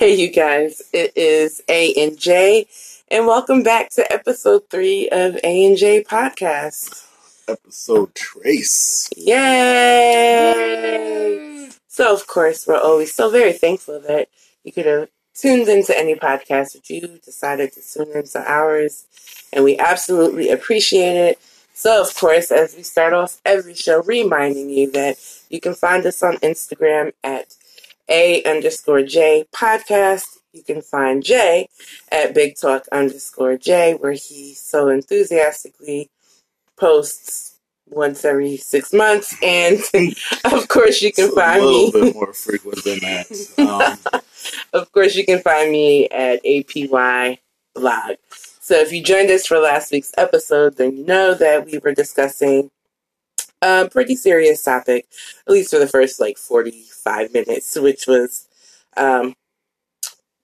[0.00, 2.66] Hey, you guys, it is A and J,
[3.08, 7.06] and welcome back to episode three of A and J podcast.
[7.46, 9.10] Episode Trace.
[9.14, 9.68] Yay!
[11.86, 14.30] So, of course, we're always so very thankful that
[14.64, 19.04] you could have tuned into any podcast that you decided to tune into ours,
[19.52, 21.38] and we absolutely appreciate it.
[21.74, 25.18] So, of course, as we start off every show, reminding you that
[25.50, 27.54] you can find us on Instagram at
[28.10, 30.38] a underscore J podcast.
[30.52, 31.68] You can find Jay
[32.10, 36.10] at Big Talk underscore J, where he so enthusiastically
[36.76, 37.56] posts
[37.88, 39.36] once every six months.
[39.42, 39.80] And
[40.44, 42.06] of course, you can It's find a little me.
[42.08, 43.98] bit more frequent than that.
[44.04, 44.20] Um,
[44.72, 47.38] Of course, you can find me at APY
[47.74, 48.16] blog.
[48.60, 51.92] So if you joined us for last week's episode, then you know that we were
[51.92, 52.70] discussing
[53.62, 55.06] a pretty serious topic,
[55.46, 58.48] at least for the first like 45 minutes, which was
[58.96, 59.34] um,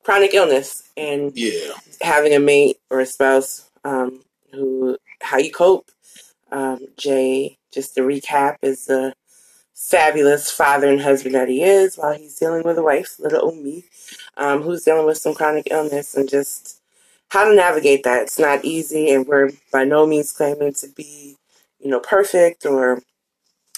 [0.05, 5.91] chronic illness and yeah, having a mate or a spouse um, who, how you cope.
[6.53, 9.15] Um, Jay, just to recap, is the
[9.75, 13.85] fabulous father and husband that he is while he's dealing with a wife, little me,
[14.37, 16.81] um, who's dealing with some chronic illness and just
[17.29, 18.23] how to navigate that.
[18.23, 21.36] It's not easy, and we're by no means claiming to be,
[21.87, 23.01] you know, perfect or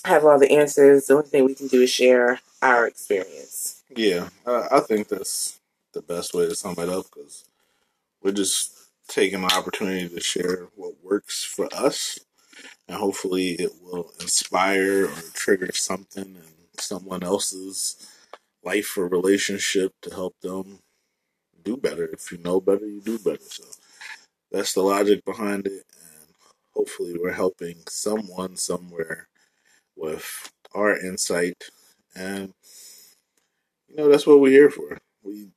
[0.06, 1.06] have all the answers.
[1.06, 3.82] The only thing we can do is share our experience.
[3.94, 4.30] yeah.
[4.46, 5.60] I, I think that's
[5.92, 7.44] the best way to sum it up because
[8.22, 8.72] we're just
[9.08, 12.18] taking the opportunity to share what works for us,
[12.88, 18.08] and hopefully it will inspire or trigger something in someone else's
[18.64, 20.78] life or relationship to help them
[21.62, 22.06] do better.
[22.10, 23.38] If you know better, you do better.
[23.42, 23.64] So
[24.50, 25.84] that's the logic behind it,
[26.78, 29.26] hopefully we're helping someone somewhere
[29.96, 31.64] with our insight.
[32.14, 32.54] And
[33.88, 34.98] you know that's what we're here for.
[35.24, 35.50] We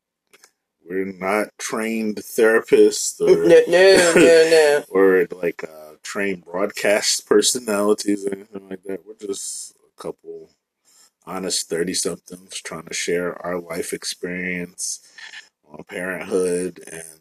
[0.83, 4.83] we're not trained therapists or no, no, no.
[4.89, 9.05] or like uh, trained broadcast personalities or anything like that.
[9.05, 10.49] We're just a couple
[11.23, 15.07] honest 30 somethings trying to share our life experience
[15.69, 17.19] on parenthood and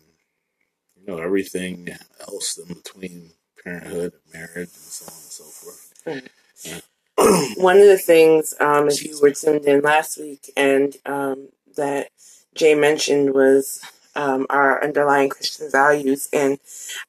[0.97, 1.91] you know everything
[2.27, 3.33] else in between
[3.65, 6.83] parenthood and marriage and so on and so forth Mm.
[7.63, 12.09] One of the things, um, if you were tuned in last week, and um, that
[12.55, 13.83] Jay mentioned was
[14.17, 16.59] um, our underlying Christian values, and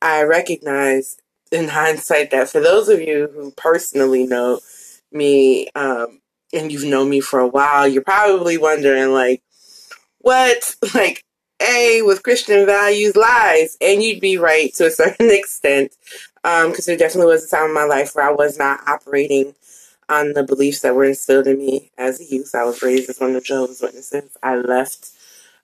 [0.01, 1.17] I recognize
[1.51, 4.59] in hindsight that for those of you who personally know
[5.12, 6.19] me, um,
[6.53, 9.41] and you've known me for a while, you're probably wondering like,
[10.19, 11.23] what, like.
[11.63, 15.95] A with Christian values lies, and you'd be right to a certain extent,
[16.44, 19.53] because there definitely was a time in my life where I was not operating
[20.09, 22.53] on the beliefs that were instilled in me as a youth.
[22.53, 24.38] I was raised as one of the Jehovah's Witnesses.
[24.44, 25.12] I left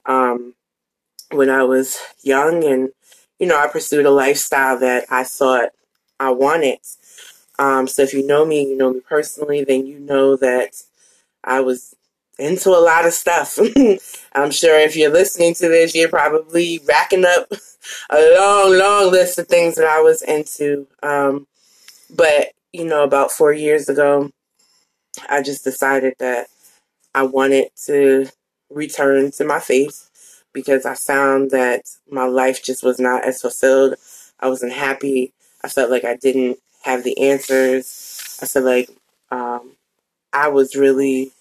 [0.06, 0.54] um,
[1.32, 2.90] when I was young, and
[3.40, 5.70] you know, I pursued a lifestyle that I thought
[6.20, 6.80] I wanted.
[7.60, 10.82] Um, so if you know me, you know me personally, then you know that
[11.44, 11.96] I was
[12.40, 13.58] into a lot of stuff.
[14.34, 17.52] I'm sure if you're listening to this, you're probably racking up
[18.10, 20.88] a long, long list of things that I was into.
[21.04, 21.48] Um,
[22.16, 24.32] but you know, about four years ago,
[25.30, 26.48] I just decided that
[27.16, 28.28] I wanted to
[28.70, 33.96] return to my faith because I found that my life just was not as fulfilled.
[34.40, 35.34] I wasn't happy.
[35.64, 38.38] I felt like I didn't have the answers.
[38.42, 38.90] I felt like
[39.32, 39.72] um,
[40.34, 41.32] I was really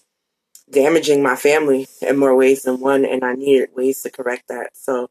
[0.71, 4.77] damaging my family in more ways than one, and I needed ways to correct that.
[4.77, 5.11] So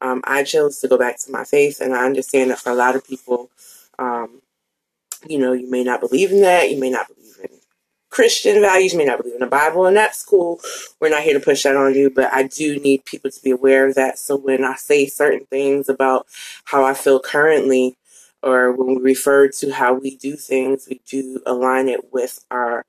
[0.00, 2.74] um, I chose to go back to my faith, and I understand that for a
[2.74, 3.50] lot of people,
[3.98, 4.40] um,
[5.26, 7.50] you know, you may not believe in that, you may not believe in
[8.10, 10.60] Christian values, you may not believe in the Bible, and that's cool.
[11.00, 13.50] We're not here to push that on you, but I do need people to be
[13.50, 14.18] aware of that.
[14.18, 16.26] So when I say certain things about
[16.64, 17.96] how I feel currently,
[18.42, 22.84] or when we refer to how we do things, we do align it with our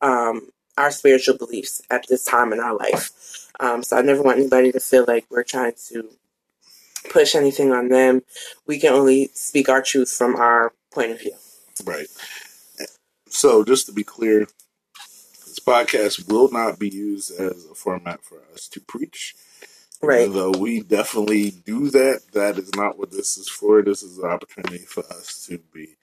[0.00, 3.50] um, our spiritual beliefs at this time in our life.
[3.60, 6.08] Um, so I never want anybody to feel like we're trying to
[7.10, 8.22] push anything on them.
[8.66, 11.34] We can only speak our truth from our point of view.
[11.84, 12.06] right
[13.30, 14.46] so just to be clear
[15.46, 19.34] this podcast will not be used as a format for us to preach
[20.00, 20.22] Right.
[20.22, 23.82] Even though we definitely do that, that is not what this is for.
[23.82, 25.96] This is an opportunity for us to be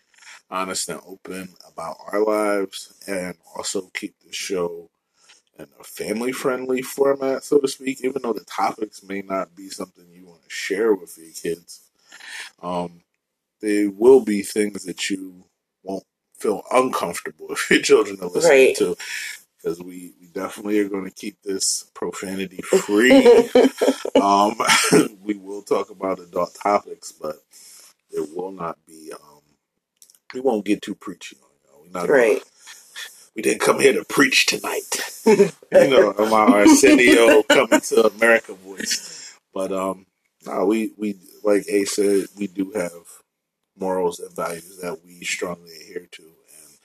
[0.51, 4.89] honest and open about our lives and also keep the show
[5.59, 9.69] in a family friendly format, so to speak, even though the topics may not be
[9.69, 11.89] something you want to share with your kids.
[12.61, 13.01] Um,
[13.61, 15.45] they will be things that you
[15.83, 16.05] won't
[16.37, 18.75] feel uncomfortable if your children are listening Right.
[18.77, 18.97] to.
[19.57, 23.49] because we, we definitely are going to keep this profanity free.
[24.21, 24.55] um,
[25.23, 27.37] we will talk about adult topics, but
[28.11, 29.11] it will not be.
[29.13, 29.41] Um,
[30.33, 31.93] we won't get too preachy on it.
[31.93, 32.39] We're not right.
[32.39, 32.45] Gonna,
[33.35, 34.83] we didn't come here to preach tonight.
[35.25, 39.37] you know, my Arsenio coming to America voice.
[39.53, 40.05] But um,
[40.45, 42.91] no, we we like A said, we do have
[43.77, 46.77] morals and values that we strongly adhere to, and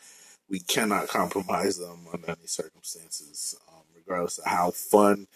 [0.49, 5.29] we cannot compromise them under any circumstances, um, regardless of how fun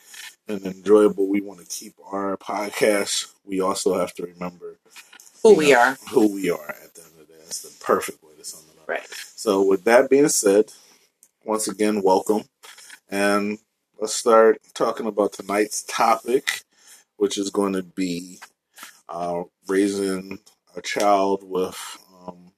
[0.48, 3.32] and enjoyable we want to keep our podcast.
[3.44, 4.78] We also have to remember
[5.42, 5.98] who we know, are.
[6.10, 6.74] Who we are
[7.54, 8.88] That's the perfect way to sum it up.
[8.88, 9.06] Right.
[9.36, 10.72] So, with that being said,
[11.44, 12.42] once again, welcome.
[13.08, 13.58] And
[14.00, 16.62] let's start talking about tonight's topic,
[17.16, 18.38] which is going to be
[19.08, 20.40] uh, raising
[20.76, 21.78] a child with.
[22.26, 22.52] Um,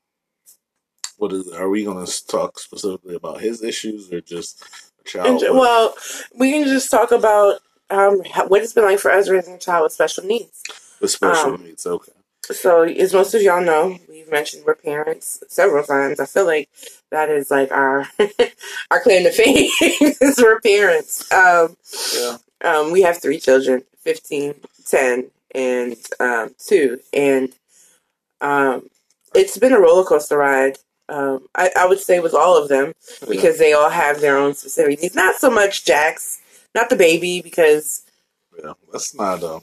[1.19, 1.53] what is?
[1.53, 4.63] Are we going to talk specifically about his issues or just
[5.01, 5.43] a child?
[5.43, 5.95] And, well,
[6.35, 7.61] we can just talk about
[7.91, 10.63] um, what it's been like for us raising a child with special needs.
[11.01, 12.13] With special um, needs, okay.
[12.55, 16.21] So, as most of y'all know, we've mentioned we're parents several times.
[16.21, 16.69] I feel like
[17.11, 18.09] that is like our
[18.91, 19.69] our claim to fame
[20.21, 21.31] is we're parents.
[21.33, 21.77] Um,
[22.15, 22.37] yeah.
[22.65, 24.55] Um, we have three children 15,
[24.87, 27.01] 10, and um, 2.
[27.13, 27.53] And
[28.41, 28.89] um,
[29.35, 30.79] it's been a roller coaster ride.
[31.09, 32.93] Um, I, I would say with all of them
[33.29, 35.15] because they all have their own specific needs.
[35.15, 36.41] Not so much Jax,
[36.75, 38.03] not the baby, because.
[38.63, 39.43] Yeah, that's not.
[39.43, 39.63] Um,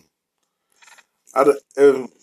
[1.35, 1.45] I,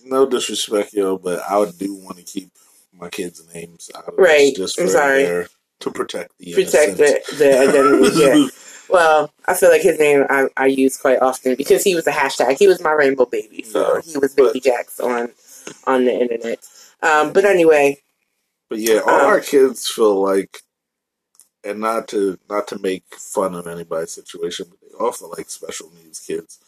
[0.04, 2.50] no disrespect, yo, but I do want to keep
[2.92, 4.54] my kids' names out of right.
[4.54, 5.46] Just I'm sorry.
[5.80, 8.20] to protect the protect the, the identity.
[8.20, 8.48] yeah.
[8.90, 12.10] Well, I feel like his name I, I use quite often because he was a
[12.10, 12.58] hashtag.
[12.58, 15.30] He was my rainbow baby, so yeah, he was Baby but, Jax on
[15.86, 16.58] on the internet.
[17.02, 17.98] Um, but anyway.
[18.68, 20.62] But yeah, all um, our kids feel like,
[21.62, 25.50] and not to not to make fun of anybody's situation, but they all feel like
[25.50, 26.58] special needs kids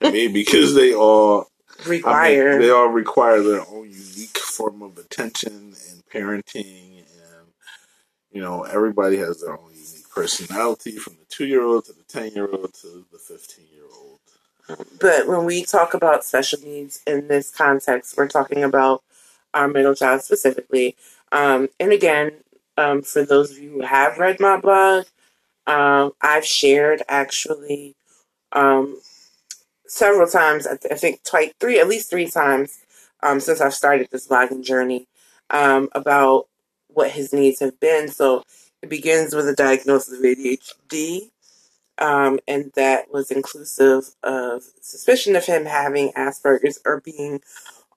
[0.00, 1.46] to me because they all
[1.86, 2.48] require.
[2.48, 7.46] I mean, they all require their own unique form of attention and parenting, and
[8.30, 13.04] you know, everybody has their own unique personality, from the two-year-old to the ten-year-old to
[13.12, 14.20] the fifteen-year-old.
[15.00, 19.02] But when we talk about special needs in this context, we're talking about
[19.52, 20.96] our middle child specifically.
[21.30, 22.32] Um, and again,
[22.78, 25.06] um, for those of you who have read my blog,
[25.66, 27.96] um, I've shared actually
[28.52, 29.00] um,
[29.92, 30.66] several times.
[30.66, 32.78] I, th- I think twice, three, at least three times
[33.22, 35.06] um, since I've started this blogging journey
[35.50, 36.48] um, about
[36.88, 38.08] what his needs have been.
[38.08, 38.42] So
[38.82, 41.30] it begins with a diagnosis of ADHD,
[41.98, 47.40] um, and that was inclusive of suspicion of him having Asperger's or being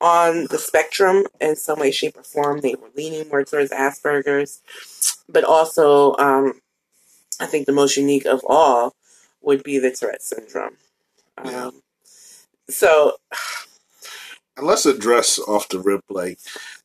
[0.02, 2.60] on the spectrum in some way, shape, or form.
[2.60, 4.62] They were leaning more towards Asperger's,
[5.30, 6.60] but also, um,
[7.40, 8.94] I think the most unique of all
[9.42, 10.78] would be the Tourette syndrome.
[11.38, 11.82] Um,
[12.70, 13.18] so,
[14.58, 16.40] and let's address off the rip like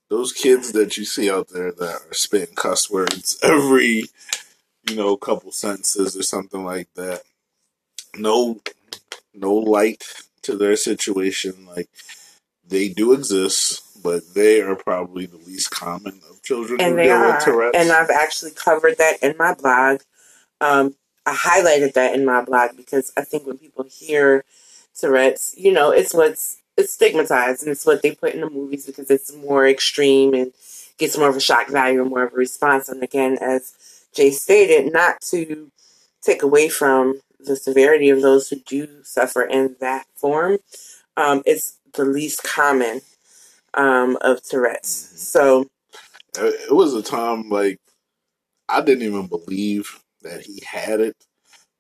[0.09, 4.05] those kids that you see out there that are spitting cuss words every,
[4.89, 7.23] you know, couple sentences or something like that.
[8.17, 8.61] No,
[9.33, 10.05] no light
[10.43, 11.67] to their situation.
[11.67, 11.89] Like
[12.67, 17.41] they do exist, but they are probably the least common of children and they are.
[17.41, 17.77] Tourette's.
[17.77, 20.01] And I've actually covered that in my blog.
[20.61, 24.45] Um, I highlighted that in my blog because I think when people hear
[24.99, 28.87] Tourette's, you know, it's what's it's stigmatized and it's what they put in the movies
[28.87, 30.53] because it's more extreme and
[30.99, 32.89] gets more of a shock value and more of a response.
[32.89, 33.75] And again, as
[34.15, 35.71] Jay stated, not to
[36.23, 40.59] take away from the severity of those who do suffer in that form,
[41.17, 43.01] um, it's the least common
[43.75, 45.07] um, of Tourette's.
[45.07, 45.17] Mm-hmm.
[45.17, 45.71] So
[46.39, 47.79] it was a time like
[48.69, 51.17] I didn't even believe that he had it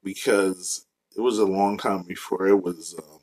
[0.02, 0.86] because
[1.16, 3.20] it was a long time before it was um,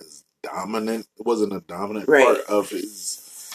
[0.00, 1.06] as dominant.
[1.18, 2.24] It wasn't a dominant right.
[2.24, 3.52] part of his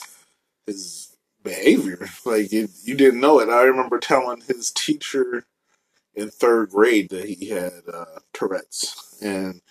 [0.66, 2.08] his behavior.
[2.26, 3.50] Like it, you didn't know it.
[3.50, 5.46] I remember telling his teacher
[6.16, 9.62] in third grade that he had uh, Tourette's, and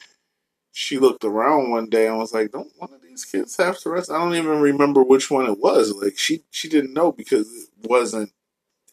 [0.72, 4.10] she looked around one day and was like, "Don't one of these kids have Tourette's?"
[4.10, 5.92] I don't even remember which one it was.
[5.92, 8.32] Like she she didn't know because it wasn't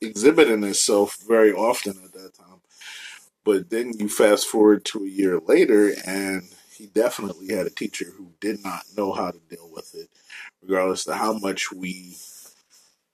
[0.02, 2.45] exhibiting itself very often at that time.
[3.46, 8.08] But then you fast forward to a year later, and he definitely had a teacher
[8.18, 10.10] who did not know how to deal with it,
[10.62, 12.18] regardless of how much we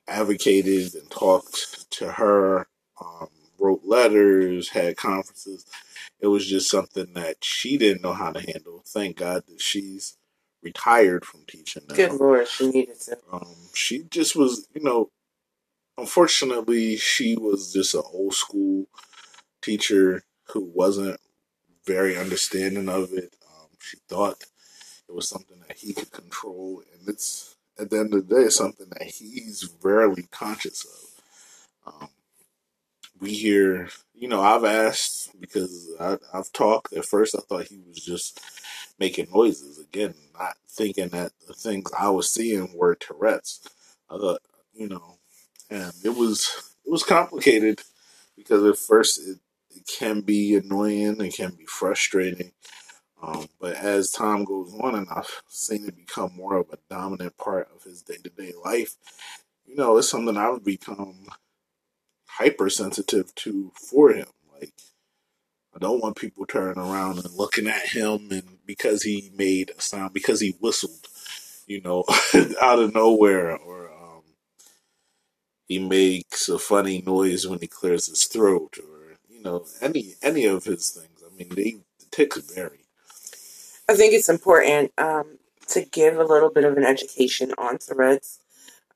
[0.08, 2.68] advocated and talked to her,
[3.04, 3.28] um,
[3.60, 5.66] wrote letters, had conferences.
[6.20, 8.84] It was just something that she didn't know how to handle.
[8.88, 10.18] Thank God that she's
[10.64, 11.96] retired from teaching now.
[11.96, 13.18] Good lord, she needed to.
[13.32, 15.10] Um, she just was, you know,
[15.98, 18.88] unfortunately, she was just an old school
[19.62, 21.20] teacher who wasn't
[21.86, 23.36] very understanding of it.
[23.48, 24.44] Um, she thought
[25.08, 28.50] it was something that he could control, and it's at the end of the day,
[28.50, 31.94] something that he's rarely conscious of.
[31.94, 32.10] Um,
[33.20, 36.94] we hear, you know, I've asked because I, I've talked.
[36.94, 38.39] At first, I thought he was just
[39.00, 39.80] making noises.
[39.80, 43.62] Again, not thinking that the things I was seeing were Tourette's.
[44.10, 44.41] I thought,
[44.74, 45.18] you know,
[45.70, 47.82] and it was it was complicated
[48.36, 49.38] because at first it,
[49.75, 52.51] it can be annoying, it can be frustrating.
[53.22, 57.38] Um, but as time goes on and I've seen it become more of a dominant
[57.38, 58.96] part of his day to day life,
[59.66, 61.28] you know, it's something I've become
[62.28, 64.28] hypersensitive to for him.
[64.60, 64.74] Like,
[65.75, 69.82] I don't want people turning around and looking at him and because he made a
[69.82, 71.08] sound, because he whistled,
[71.68, 72.04] you know,
[72.62, 74.24] out of nowhere, or um,
[75.68, 79.00] he makes a funny noise when he clears his throat, or
[79.41, 81.24] you know, any any of his things.
[81.25, 82.86] I mean, they the tics vary.
[83.89, 88.39] I think it's important um, to give a little bit of an education on Tourette's.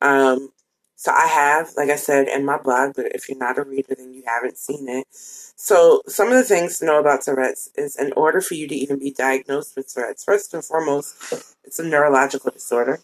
[0.02, 0.52] Um,
[0.96, 3.96] so I have, like I said, in my blog, but if you're not a reader,
[3.98, 5.08] then you haven't seen it.
[5.12, 8.76] So some of the things to know about Tourette's is in order for you to
[8.76, 11.34] even be diagnosed with Tourette's, first and foremost,
[11.64, 13.00] it's a neurological disorder.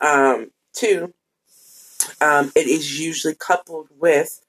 [0.00, 1.14] Um, two,
[2.20, 4.40] um, it is usually coupled with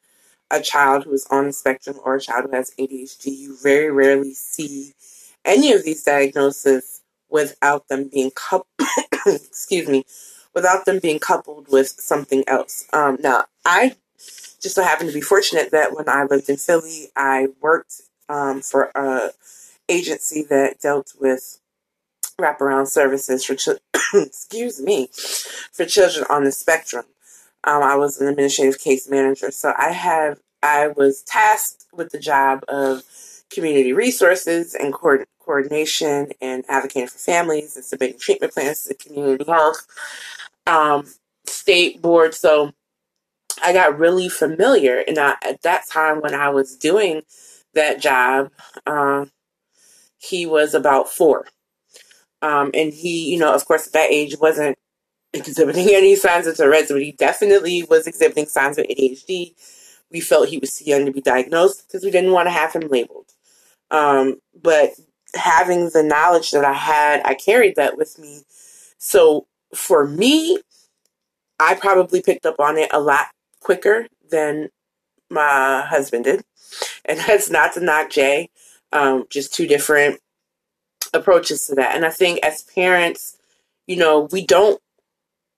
[0.52, 3.26] a child who is on the spectrum or a child who has ADHD.
[3.28, 4.94] You very rarely see
[5.46, 8.68] any of these diagnoses without them being coupled,
[9.26, 10.06] excuse me,
[10.54, 12.88] without them being coupled with something else.
[12.92, 13.96] Um, now, I
[14.62, 18.62] just so happened to be fortunate that when I lived in Philly, I worked um,
[18.62, 19.32] for a
[19.88, 21.60] agency that dealt with
[22.40, 23.82] wraparound services for children.
[24.14, 25.10] excuse me,
[25.72, 27.06] for children on the spectrum.
[27.64, 32.20] Um, I was an administrative case manager, so I have I was tasked with the
[32.20, 33.04] job of
[33.52, 38.96] community resources and co- coordination and advocating for families and submitting treatment plans to the
[38.96, 39.88] community health
[40.68, 41.08] um,
[41.48, 42.34] state board.
[42.34, 42.74] So
[43.64, 45.00] I got really familiar.
[45.00, 47.24] And I, at that time, when I was doing
[47.74, 48.52] that job,
[48.86, 49.26] uh,
[50.18, 51.48] he was about four.
[52.42, 54.78] Um, and he, you know, of course, at that age wasn't
[55.34, 59.54] exhibiting any signs of Tourette's, but he definitely was exhibiting signs of ADHD.
[60.12, 62.74] We felt he was too young to be diagnosed because we didn't want to have
[62.74, 63.28] him labeled.
[63.92, 64.92] Um, but
[65.36, 68.42] having the knowledge that I had, I carried that with me.
[68.98, 70.60] So for me,
[71.60, 73.28] I probably picked up on it a lot
[73.60, 74.70] quicker than
[75.30, 76.44] my husband did.
[77.06, 78.50] And that's not to knock Jay,
[78.92, 80.20] um, just two different
[81.14, 81.96] approaches to that.
[81.96, 83.38] And I think as parents,
[83.88, 84.80] you know, we don't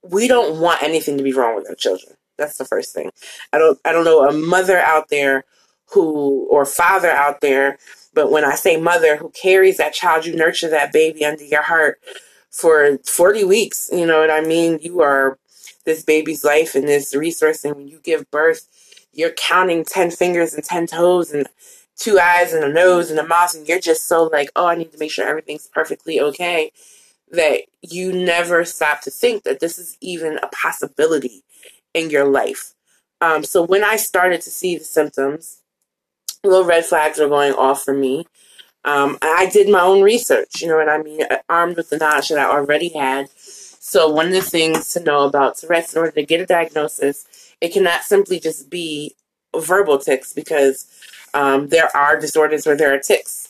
[0.04, 2.16] we don't want anything to be wrong with our children.
[2.38, 3.12] That's the first thing.
[3.54, 5.46] I don't I don't know a mother out there
[5.94, 7.78] who or father out there,
[8.14, 11.64] but when I say mother who carries that child, you nurture that baby under your
[11.64, 12.00] heart
[12.50, 13.90] for 40 weeks.
[13.92, 14.80] You know what I mean?
[14.82, 15.38] You are
[15.86, 17.66] this baby's life and this resource.
[17.66, 18.68] And when you give birth,
[19.14, 21.48] you're counting 10 fingers and 10 toes and
[21.96, 23.56] two eyes and a nose and a mouth.
[23.56, 26.72] And you're just so like, oh, I need to make sure everything's perfectly okay.
[27.32, 31.44] That you never stop to think that this is even a possibility
[31.94, 32.74] in your life.
[33.22, 35.62] Um, so when I started to see the symptoms,
[36.44, 38.26] little red flags were going off for me.
[38.84, 42.30] Um, I did my own research, you know what I mean, armed with the knowledge
[42.30, 43.30] that I already had.
[43.36, 47.26] So one of the things to know about Tourette's, in order to get a diagnosis,
[47.62, 49.16] it cannot simply just be
[49.56, 50.88] verbal tics because
[51.34, 53.41] um, there are disorders where there are tics,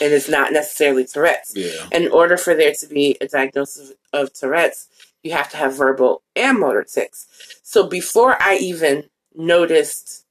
[0.00, 1.52] and it's not necessarily Tourette's.
[1.54, 1.88] Yeah.
[1.92, 4.88] In order for there to be a diagnosis of Tourette's,
[5.22, 7.26] you have to have verbal and motor tics.
[7.62, 10.24] So before I even noticed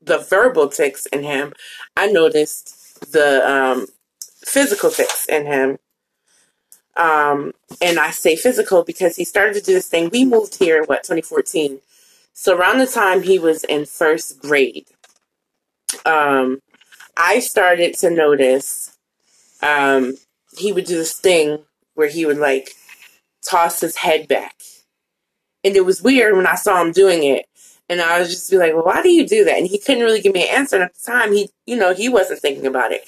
[0.00, 1.52] the verbal tics in him,
[1.96, 3.86] I noticed the um,
[4.44, 5.78] physical tics in him.
[6.96, 10.10] Um, and I say physical because he started to do this thing.
[10.10, 11.80] We moved here, what, 2014.
[12.34, 14.86] So around the time he was in first grade,
[16.04, 16.60] um,
[17.16, 18.91] I started to notice
[19.62, 20.14] um,
[20.56, 21.64] he would do this thing
[21.94, 22.70] where he would like
[23.46, 24.56] toss his head back.
[25.64, 27.46] And it was weird when I saw him doing it.
[27.88, 29.58] And I was just be like, well, why do you do that?
[29.58, 30.76] And he couldn't really give me an answer.
[30.76, 33.02] And at the time, he, you know, he wasn't thinking about it.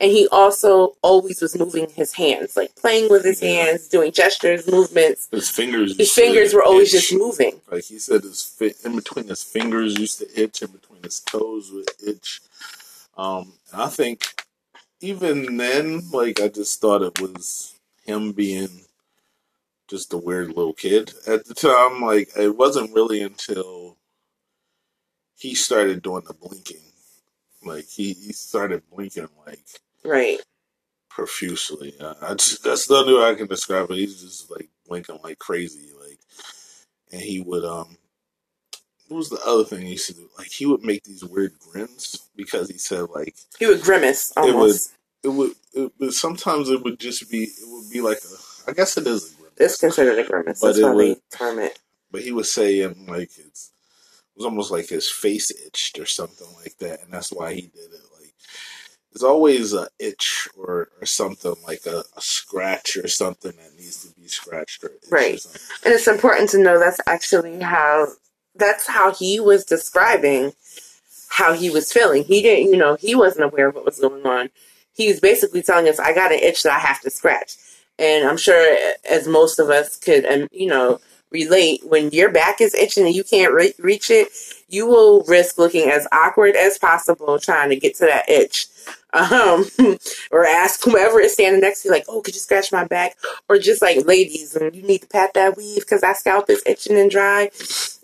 [0.00, 3.64] And he also always was moving his hands, like playing with his Yeah.
[3.64, 5.28] hands, doing gestures, movements.
[5.30, 5.96] His fingers.
[5.98, 7.08] His fingers were always itch.
[7.10, 7.60] just moving.
[7.70, 11.20] Like he said, his fi- in between his fingers used to itch, in between his
[11.20, 12.40] toes would itch.
[13.18, 14.39] Um, and I think
[15.00, 18.82] even then, like I just thought it was him being
[19.88, 22.02] just a weird little kid at the time.
[22.02, 23.98] Like it wasn't really until
[25.36, 26.82] he started doing the blinking
[27.64, 29.64] Like he, he started blinking like
[30.04, 30.40] Right.
[31.10, 31.94] profusely.
[32.00, 33.96] I, I just, that's the only way I can describe it.
[33.96, 35.90] He's just like blinking like crazy.
[36.00, 36.20] Like,
[37.12, 37.98] and he would um.
[39.10, 40.28] What was the other thing he used to do?
[40.38, 44.54] Like he would make these weird grins because he said like He would grimace It
[44.54, 44.76] would-
[45.22, 45.52] it would.
[45.74, 47.42] It, but sometimes it would just be.
[47.44, 48.70] It would be like a.
[48.70, 49.52] I guess it is a grimace.
[49.58, 50.60] It's considered a grimace.
[50.60, 51.78] But That's it how they would- term it.
[52.10, 56.46] but he was saying like it's it was almost like his face itched or something
[56.62, 58.00] like that, and that's why he did it.
[58.18, 58.32] Like
[59.12, 64.04] there's always a itch or, or something like a, a scratch or something that needs
[64.08, 65.40] to be scratched or itched or Right.
[65.40, 65.60] something.
[65.84, 68.06] And it's important to know that's actually how
[68.60, 70.52] that's how he was describing
[71.30, 72.24] how he was feeling.
[72.24, 74.50] He didn't, you know, he wasn't aware of what was going on.
[74.92, 77.56] He was basically telling us, "I got an itch that I have to scratch."
[77.98, 78.76] And I'm sure,
[79.08, 81.00] as most of us could, um, you know,
[81.30, 84.28] relate, when your back is itching and you can't re- reach it,
[84.68, 88.66] you will risk looking as awkward as possible trying to get to that itch.
[89.12, 89.66] Um,
[90.30, 93.16] or ask whoever is standing next to you, like, "Oh, could you scratch my back?"
[93.48, 96.96] Or just like, "Ladies, you need to pat that weave because that scalp is itching
[96.96, 97.50] and dry."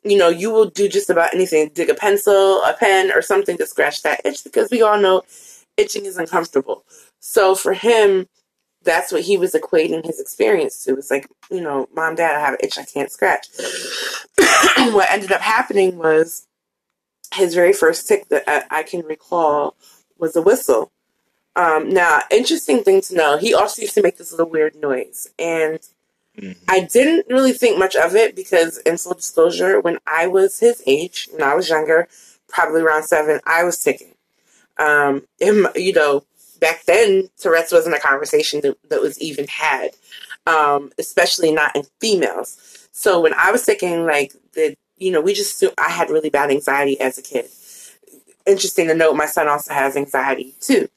[0.08, 1.70] You know, you will do just about anything.
[1.74, 5.22] Dig a pencil, a pen, or something to scratch that itch because we all know
[5.76, 6.84] itching is uncomfortable.
[7.20, 8.28] So for him,
[8.82, 10.96] that's what he was equating his experience to.
[10.96, 13.48] It's like, you know, mom, dad, I have an itch I can't scratch.
[14.92, 16.46] what ended up happening was
[17.34, 19.76] his very first tic that I, I can recall
[20.18, 20.92] was a whistle.
[21.56, 25.28] Um, now, interesting thing to know, he also used to make this little weird noise.
[25.38, 25.80] And
[26.38, 26.56] Mhm.
[26.68, 30.82] I didn't really think much of it because, in full disclosure, when I was his
[30.86, 32.08] age, when I was younger,
[32.48, 34.14] probably around seven, I was ticking.
[34.78, 36.24] Um, you know,
[36.60, 39.90] back then, Tourette's wasn't a conversation that, that was even had,
[40.46, 42.88] um, especially not in females.
[42.92, 46.50] So when I was ticking, like, the, you know, we just, I had really bad
[46.50, 47.46] anxiety as a kid.
[48.46, 50.88] Interesting to note, my son also has anxiety too.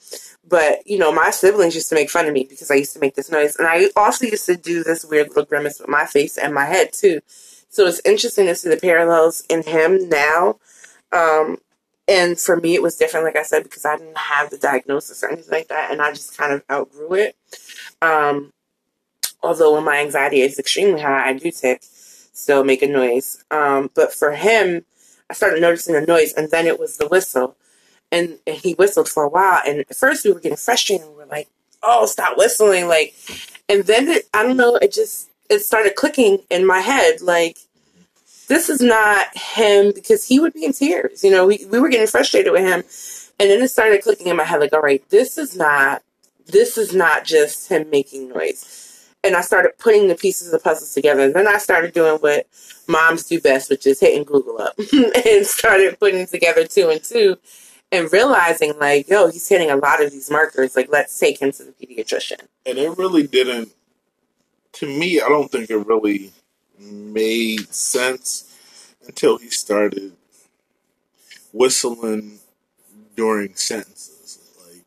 [0.49, 2.99] But, you know, my siblings used to make fun of me because I used to
[2.99, 3.55] make this noise.
[3.55, 6.65] And I also used to do this weird little grimace with my face and my
[6.65, 7.21] head too.
[7.69, 10.57] So it's interesting to see the parallels in him now.
[11.11, 11.57] Um,
[12.07, 15.23] and for me, it was different, like I said, because I didn't have the diagnosis
[15.23, 15.91] or anything like that.
[15.91, 17.35] And I just kind of outgrew it.
[18.01, 18.51] Um,
[19.43, 23.43] although when my anxiety is extremely high, I do tick, still make a noise.
[23.51, 24.85] Um, but for him,
[25.29, 27.55] I started noticing the noise, and then it was the whistle
[28.11, 29.61] and, and he whistled for a while.
[29.65, 31.07] And at first we were getting frustrated.
[31.07, 31.47] We were like,
[31.83, 33.15] "Oh, stop whistling!" Like,
[33.67, 34.75] and then it, I don't know.
[34.75, 37.21] It just it started clicking in my head.
[37.21, 37.57] Like,
[38.47, 41.23] this is not him because he would be in tears.
[41.23, 42.83] You know, we we were getting frustrated with him,
[43.39, 44.59] and then it started clicking in my head.
[44.59, 46.01] Like, all right, this is not
[46.47, 48.85] this is not just him making noise.
[49.23, 51.21] And I started putting the pieces of the puzzles together.
[51.21, 52.47] And then I started doing what
[52.87, 57.37] moms do best, which is hitting Google up and started putting together two and two
[57.91, 60.75] and realizing like, yo, he's hitting a lot of these markers.
[60.75, 62.41] Like, let's take him to the pediatrician.
[62.65, 63.69] And it really didn't.
[64.73, 66.31] To me, I don't think it really
[66.79, 68.45] made sense
[69.07, 70.13] until he started
[71.51, 72.39] whistling
[73.15, 74.39] during sentences.
[74.65, 74.85] Like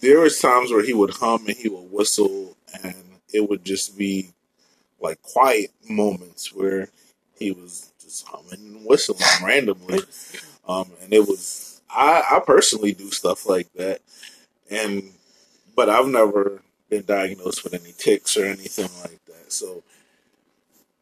[0.00, 2.94] there was times where he would hum and he would whistle, and
[3.32, 4.30] it would just be
[5.00, 6.88] like quiet moments where
[7.38, 10.00] he was just humming and whistling randomly.
[10.68, 14.00] Um, and it was I, I personally do stuff like that,
[14.70, 15.02] and
[15.74, 19.52] but I've never been diagnosed with any tics or anything like that.
[19.52, 19.82] So,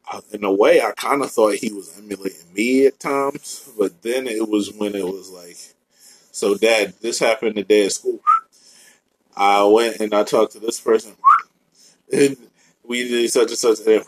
[0.09, 4.01] I, in a way, I kind of thought he was emulating me at times, but
[4.01, 5.57] then it was when it was like,
[6.31, 8.21] "So, Dad, this happened today at school."
[9.35, 11.15] I went and I talked to this person,
[12.11, 12.37] and
[12.83, 13.79] we did such and such.
[13.85, 14.03] And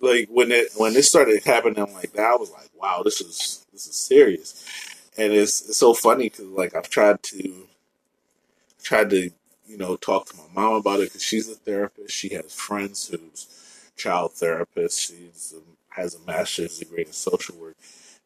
[0.00, 3.66] like when it when it started happening like that, I was like, "Wow, this is
[3.72, 4.64] this is serious."
[5.18, 7.68] And it's it's so funny because like I've tried to
[8.82, 9.30] tried to
[9.66, 12.14] you know talk to my mom about it because she's a therapist.
[12.14, 13.46] She has friends who's
[13.96, 15.00] child therapists.
[15.00, 17.76] She's um, has a master's degree in social work,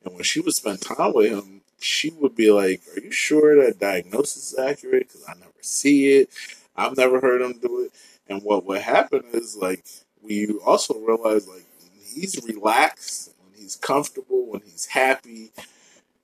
[0.04, 3.64] and when she would spend time with him, she would be like, "Are you sure
[3.64, 5.08] that diagnosis is accurate?
[5.08, 6.30] Because I never see it.
[6.76, 7.92] I've never heard him do it."
[8.28, 9.84] And what would happen is like
[10.22, 11.66] we also realize like
[12.02, 15.52] he's relaxed, when he's comfortable, when he's happy,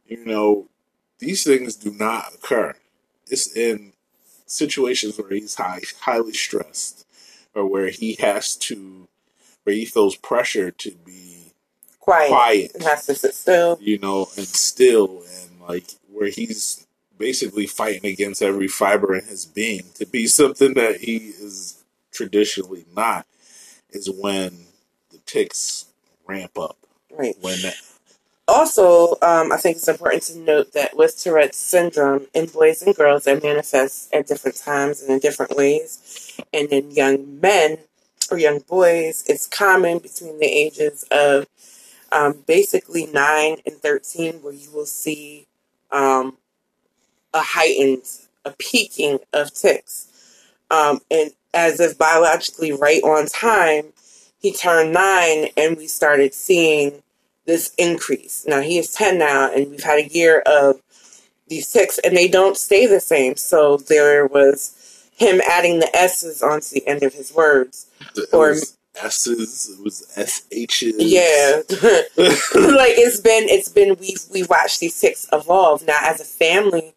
[0.09, 0.69] you know,
[1.19, 2.75] these things do not occur.
[3.29, 3.93] It's in
[4.47, 7.07] situations where he's high, highly stressed,
[7.55, 9.09] or where he has to,
[9.65, 11.53] where he feels pressure to be
[12.01, 12.29] Quiet.
[12.29, 13.79] quiet, And has to sit still.
[13.81, 16.87] you know, and still, and like where he's
[17.19, 22.85] basically fighting against every fiber in his being to be something that he is traditionally
[22.95, 23.27] not,
[23.91, 24.67] is when
[25.11, 25.87] the tics
[26.27, 26.77] ramp up.
[27.11, 27.35] Right.
[27.41, 27.75] When that,
[28.49, 32.95] also, um, I think it's important to note that with Tourette's syndrome, in boys and
[32.95, 36.39] girls, it manifests at different times and in different ways.
[36.53, 37.79] And in young men
[38.31, 41.47] or young boys, it's common between the ages of
[42.13, 45.47] um, basically 9 and 13, where you will see
[45.91, 46.39] um,
[47.35, 48.05] a heightened,
[48.45, 50.09] a peaking of tics.
[50.71, 53.93] Um, and as if biologically right on time,
[54.39, 57.03] he turned nine and we started seeing
[57.47, 58.45] this increase.
[58.47, 60.81] Now he is 10 now, and we've had a year of
[61.49, 63.37] these tics, and they don't stay the same.
[63.37, 67.87] So there was him adding the S's onto the end of his words.
[68.17, 68.55] It Or-
[68.99, 70.95] S's, it was SH's.
[70.99, 71.61] Yeah.
[72.19, 75.87] like it's been it's been we've we've watched these tics evolve.
[75.87, 76.95] Now as a family,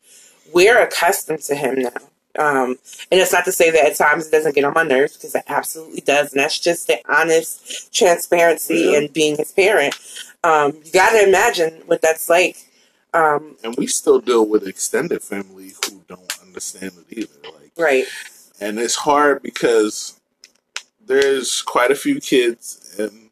[0.54, 1.92] we're accustomed to him now.
[2.38, 2.78] Um,
[3.12, 5.36] and it's not to say that at times it doesn't get on my nerves because
[5.36, 9.00] it absolutely does, and that's just the honest transparency Yeah.
[9.00, 9.94] and being his parent.
[10.44, 12.58] Um, you got to imagine what that's like.
[13.14, 17.52] Um, and we still deal with extended family who don't understand it either.
[17.60, 18.06] Like, right,
[18.62, 20.20] and it's hard because
[21.06, 23.32] there's quite a few kids in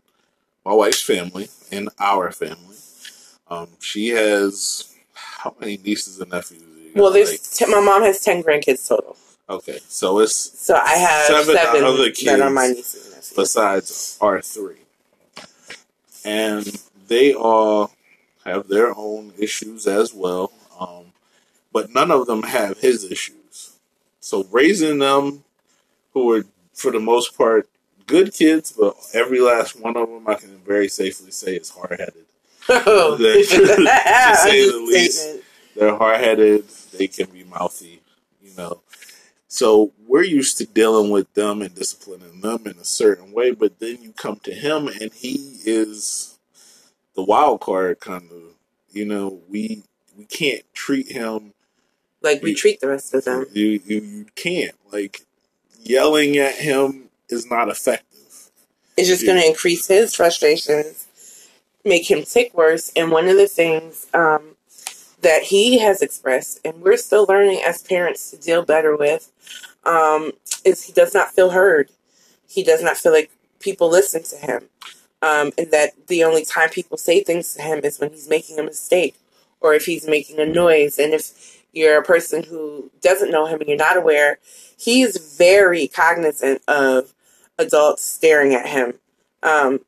[0.65, 2.75] my wife's family, in our family.
[3.49, 6.61] Um, she has how many nieces and nephews?
[6.61, 9.15] you well, there's Like, t- my mom has ten grandkids total,
[9.47, 12.53] okay, so it's so I have Seven seven, other that are kids.
[12.55, 13.33] my nieces and nephews.
[13.35, 14.77] besides our three,
[16.25, 16.65] and
[17.07, 17.91] they all
[18.45, 20.51] have their own issues as well.
[20.79, 21.05] Um,
[21.71, 23.77] but none of them have his issues.
[24.19, 25.43] So raising them,
[26.13, 27.69] who are for the most part
[28.07, 31.99] good kids, but every last one of them, I can very safely say, is hard
[31.99, 32.25] headed.
[32.69, 33.17] Oh.
[33.17, 35.27] To say the least.
[35.75, 36.67] They're hard headed.
[36.97, 38.01] They can be mouthy,
[38.41, 38.81] you know.
[39.47, 43.79] So we're used to dealing with them and disciplining them in a certain way, but
[43.79, 46.36] then you come to him and he is
[47.17, 48.53] the wild card kind of.
[48.91, 49.83] You know, we
[50.17, 51.53] we can't treat him.
[52.21, 53.45] Like we treat the rest of them.
[53.51, 55.21] You you you can't like
[55.81, 58.05] yelling at him is not effective.
[58.95, 61.07] It's just going to increase his frustrations,
[61.85, 62.91] make him tick worse.
[62.95, 64.55] And one of the things um,
[65.21, 69.31] that he has expressed, and we're still learning as parents to deal better with,
[69.85, 70.31] um,
[70.65, 71.91] is he does not feel heard.
[72.47, 74.69] He does not feel like people listen to him.
[75.21, 78.59] Um, and that the only time people say things to him is when he's making
[78.59, 79.15] a mistake
[79.61, 80.99] or if he's making a noise.
[80.99, 84.39] And if you're a person who doesn't know him and you're not aware,
[84.77, 87.13] he's very cognizant of
[87.57, 88.93] adults staring at him
[89.43, 89.79] um,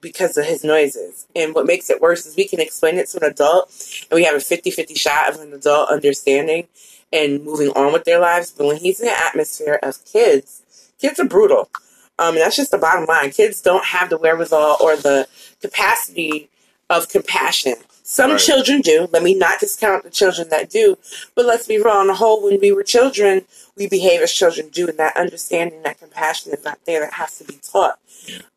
[0.00, 1.26] because of his noises.
[1.34, 3.72] And what makes it worse is we can explain it to an adult
[4.10, 6.68] and we have a 50 50 shot of an adult understanding
[7.12, 8.50] and moving on with their lives.
[8.50, 11.70] But when he's in an atmosphere of kids, kids are brutal.
[12.18, 13.30] Um, and that's just the bottom line.
[13.30, 15.26] Kids don't have the wherewithal or the
[15.60, 16.48] capacity
[16.88, 17.74] of compassion.
[18.02, 18.40] Some Right.
[18.40, 19.08] children do.
[19.12, 20.98] Let me not discount the children that do.
[21.34, 21.88] But let's be real.
[21.88, 23.46] On the whole, when we were children,
[23.76, 27.00] we behave as children do, and that understanding, that compassion is not there.
[27.00, 27.98] That has to be taught.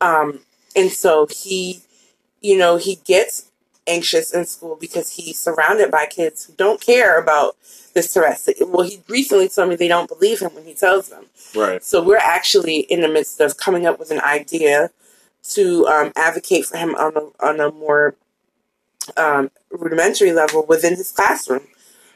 [0.01, 0.41] Um,
[0.75, 1.81] and so he,
[2.41, 3.46] you know, he gets
[3.87, 7.55] anxious in school because he's surrounded by kids who don't care about
[7.93, 8.49] this Tourette's.
[8.61, 11.25] Well, he recently told me they don't believe him when he tells them.
[11.55, 11.83] Right.
[11.83, 14.91] So we're actually in the midst of coming up with an idea
[15.51, 18.15] to um, advocate for him on a, on a more
[19.15, 21.67] um, rudimentary level within his classroom.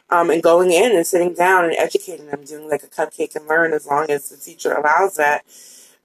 [0.09, 3.47] Um, and going in and sitting down and educating them, doing like a cupcake and
[3.47, 5.45] learn as long as the teacher allows that.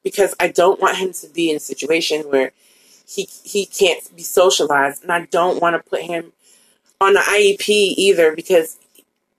[0.05, 2.53] Because I don't want him to be in a situation where
[3.07, 6.33] he he can't be socialized, and I don't want to put him
[7.01, 8.79] on the IEP either because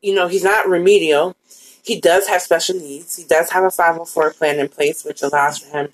[0.01, 1.35] you know he's not remedial.
[1.83, 3.15] He does have special needs.
[3.15, 5.93] He does have a 504 plan in place, which allows for him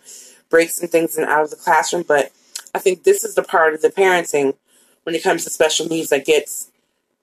[0.50, 2.04] breaks and things and out of the classroom.
[2.08, 2.32] But
[2.74, 4.56] I think this is the part of the parenting
[5.04, 6.72] when it comes to special needs that gets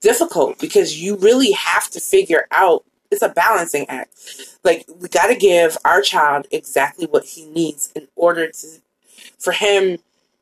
[0.01, 4.57] difficult because you really have to figure out it's a balancing act.
[4.63, 8.67] Like we got to give our child exactly what he needs in order to
[9.37, 9.99] for him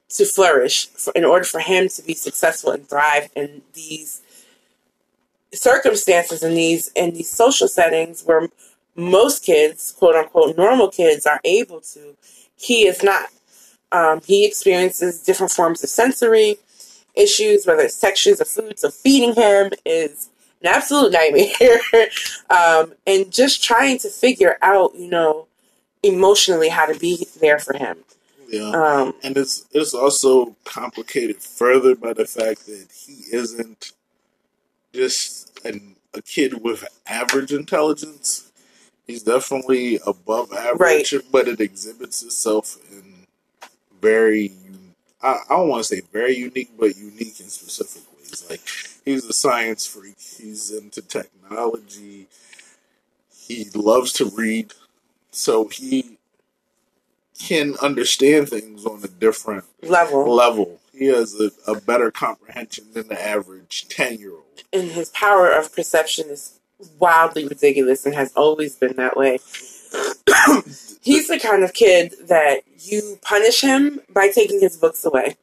[0.10, 4.22] to flourish, for, in order for him to be successful and thrive in these
[5.54, 8.48] circumstances and these in these social settings where
[8.96, 12.16] most kids, quote unquote, normal kids are able to.
[12.56, 13.30] He is not.
[13.92, 16.58] Um, he experiences different forms of sensory
[17.16, 18.78] issues, whether it's textures of food.
[18.78, 20.30] So feeding him is
[20.62, 22.10] an absolute nightmare.
[22.50, 25.48] um, and just trying to figure out, you know,
[26.04, 27.98] emotionally how to be there for him.
[28.50, 28.70] Yeah.
[28.72, 33.94] Um, and it's it's also complicated further by the fact that he isn't
[34.94, 38.52] just an, a kid with average intelligence.
[39.08, 43.28] He's definitely above average, but it exhibits itself in
[44.02, 44.52] very
[45.22, 48.46] I, I don't want to say very unique, but unique in specific ways.
[48.50, 48.62] Like
[49.06, 50.20] he's a science freak.
[50.20, 52.28] He's into technology.
[53.36, 54.74] He loves to read,
[55.32, 56.19] so he
[57.40, 60.34] can understand things on a different Level.
[60.34, 60.80] level.
[60.94, 64.64] He has a, a better comprehension than the average ten year old.
[64.74, 66.60] And his power of perception is
[67.00, 69.40] wildly ridiculous and has always been that way.
[71.02, 75.38] He's the kind of kid that you punish him by taking his books away.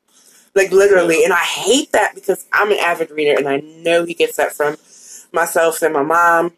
[0.54, 1.24] Like literally.
[1.24, 4.52] And I hate that because I'm an avid reader and I know he gets that
[4.52, 4.76] from
[5.32, 6.52] myself and my mom.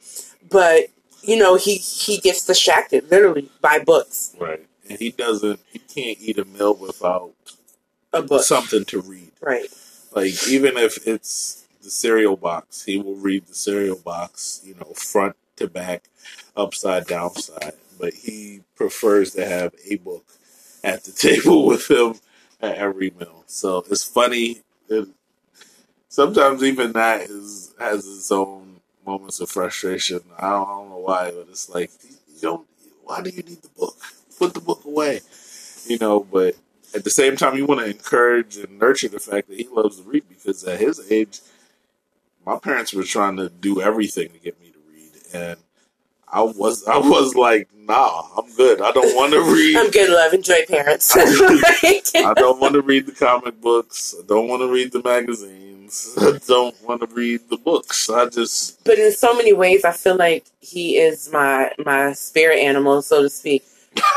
[0.48, 0.86] But,
[1.22, 4.36] you know, he, he gets distracted literally by books.
[4.38, 4.64] Right.
[4.88, 5.60] And he doesn't.
[5.72, 7.32] He can't eat a meal without
[8.12, 8.42] A book.
[8.42, 9.32] something to read.
[9.40, 9.68] Right.
[10.12, 14.92] Like even if it's the cereal box, he will read the cereal box, you know,
[14.94, 16.04] front to back,
[16.56, 17.74] upside down side.
[18.00, 20.24] But he prefers to have a book
[20.84, 22.14] at the table with him
[22.60, 23.44] at every meal.
[23.46, 24.62] So it's funny.
[24.88, 25.08] It,
[26.08, 30.20] sometimes even that is has its own moments of frustration.
[30.38, 32.66] I don't, I don't know why, but it's like you don't.
[33.04, 33.96] Why do you need the book?
[34.38, 35.20] Put the book away.
[35.86, 36.56] You know, but
[36.94, 40.00] at the same time, you want to encourage and nurture the fact that he loves
[40.00, 41.40] to read because at his age,
[42.44, 45.58] my parents were trying to do everything to get me to read, and
[46.30, 48.80] I was I was like, nah, I'm good.
[48.80, 49.76] I don't want to read.
[49.76, 50.32] I'm good, love.
[50.32, 51.14] Enjoy parents.
[51.16, 51.24] I
[52.36, 54.14] don't want to read the comic books.
[54.18, 56.14] I don't want to read the magazines.
[56.20, 58.10] I don't want to read the books.
[58.10, 62.58] I just but in so many ways, I feel like he is my my spirit
[62.58, 63.64] animal, so to speak,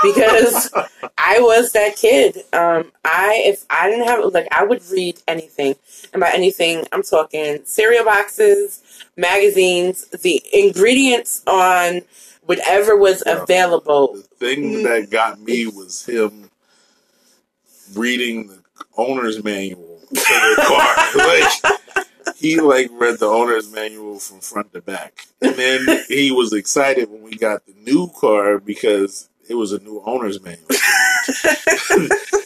[0.04, 0.70] because
[1.18, 2.38] I was that kid.
[2.54, 5.76] Um, I if I didn't have like I would read anything,
[6.14, 8.82] and by anything I'm talking cereal boxes,
[9.18, 12.02] magazines, the ingredients on
[12.44, 13.44] whatever was Yeah.
[13.44, 14.14] available.
[14.16, 16.50] the thing that got me was him
[17.96, 18.60] reading the
[18.98, 21.76] owner's manual to the car.
[22.26, 26.54] like he like read the owner's manual from front to back, and then he was
[26.54, 30.66] excited when we got the new car because it was a new owner's manual.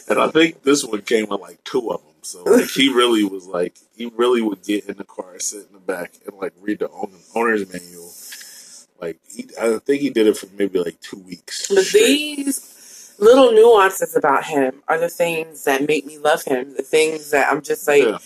[0.08, 2.14] and I think this one came with like two of them.
[2.22, 5.72] So like he really was like he really would get in the car, sit in
[5.72, 6.90] the back, and like read the
[7.34, 8.10] owner's manual.
[9.00, 11.68] Like he, I think he did it for maybe like two weeks.
[11.68, 12.36] But straight.
[12.36, 16.74] these little nuances about him are the things that make me love him.
[16.76, 18.18] The things that I'm just like, Yeah.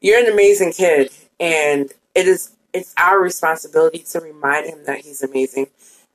[0.00, 5.22] you're an amazing kid, and it is it's our responsibility to remind him that he's
[5.22, 5.66] amazing,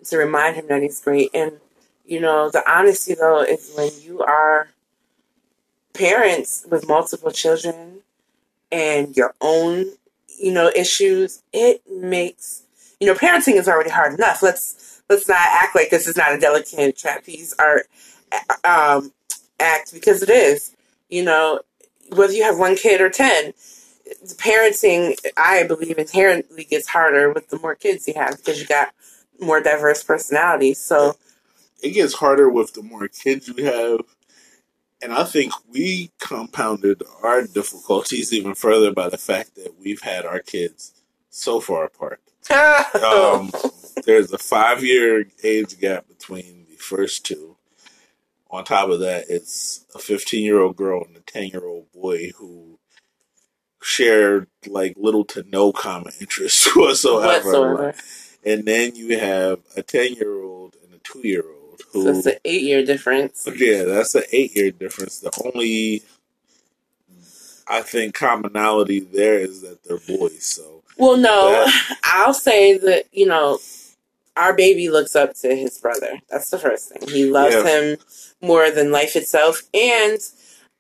[0.06, 1.30] to remind him that he's great.
[1.36, 1.60] And
[2.08, 4.70] you know, the honesty though is when you are
[5.94, 8.00] parents with multiple children
[8.72, 9.86] and your own,
[10.40, 12.64] you know, issues, it makes
[13.00, 14.42] you know, parenting is already hard enough.
[14.42, 17.88] Let's let's not act like this is not a delicate trapeze art
[18.64, 19.12] um,
[19.60, 20.76] act because it is.
[21.10, 21.62] You know,
[22.16, 23.54] whether you have one kid or ten,
[24.06, 28.68] the parenting I believe inherently gets harder with the more kids you have because you
[28.68, 28.94] got
[29.40, 30.80] more diverse personalities.
[30.80, 31.16] So
[31.82, 34.02] it gets harder with the more kids you have.
[35.02, 40.26] And I think we compounded our difficulties even further by the fact that we've had
[40.26, 40.94] our kids
[41.30, 42.22] so far apart.
[43.04, 43.52] Um,
[44.06, 47.58] there's a five year age gap between the first two.
[48.50, 51.92] On top of that, it's a 15 year old girl and a 10 year old
[51.92, 52.80] boy who
[53.82, 57.44] shared like little to no common interests whatsoever.
[57.44, 57.94] whatsoever.
[58.46, 62.04] And then you have a 10 year old and a two year old who.
[62.04, 63.48] So it's an eight year difference.
[63.56, 65.20] Yeah, that's an eight year difference.
[65.20, 66.04] The only,
[67.68, 70.44] I think, commonality there is that they're boys.
[70.46, 73.60] So Well, no, That- I'll say that you know
[74.36, 76.20] our baby looks up to his brother.
[76.30, 77.08] That's the first thing.
[77.10, 77.64] He loves Yeah.
[77.94, 77.98] him
[78.42, 80.20] more than life itself, and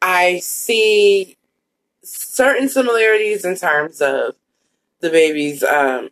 [0.01, 1.37] I see
[2.03, 4.35] certain similarities in terms of
[5.01, 6.09] the baby's um,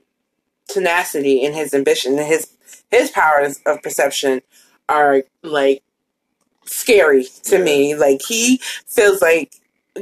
[0.68, 2.52] tenacity and his ambition and his
[2.92, 4.42] his powers of perception
[4.90, 5.84] are like
[6.66, 7.64] scary to Yeah.
[7.64, 7.96] me.
[7.96, 9.54] Like he feels like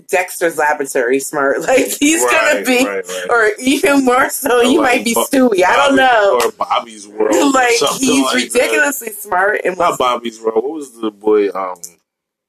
[0.07, 1.57] Dexter's laboratory smart.
[1.67, 3.25] Like he's gonna be right, right.
[3.29, 5.63] or even more so, you like might be Bo- Stewie.
[5.63, 6.39] I don't know.
[6.43, 7.53] Or Bobby's World.
[7.53, 10.63] like he's like ridiculously smart and Not was, Bobby's World.
[10.63, 11.49] What was the boy?
[11.49, 11.75] Um,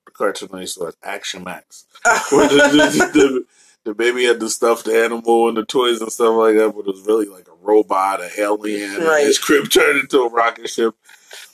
[0.06, 1.84] the cartoon I used to watch, Action Max.
[2.30, 3.44] Where the, the, the,
[3.84, 6.86] the baby had the stuffed animal and the toys and stuff like that, but it
[6.86, 8.94] was really like a robot, an alien.
[8.96, 9.26] and Right.
[9.26, 10.94] His crib turned into a rocket ship.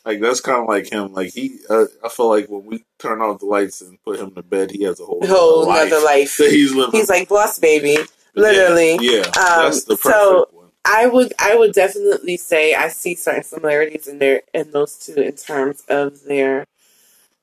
[0.04, 1.12] Like that's kind of like him.
[1.12, 4.34] Like he, uh, I feel like when we turn off the lights and put him
[4.34, 6.36] to bed, he has a whole, whole life another life.
[6.38, 6.92] that he's living.
[6.98, 7.98] He's like boss baby,
[8.34, 8.96] literally.
[9.00, 10.56] Yeah, yeah, that's the Um, perfect so- one.
[10.86, 15.20] I would I would definitely say I see certain similarities in there in those two
[15.20, 16.64] in terms of their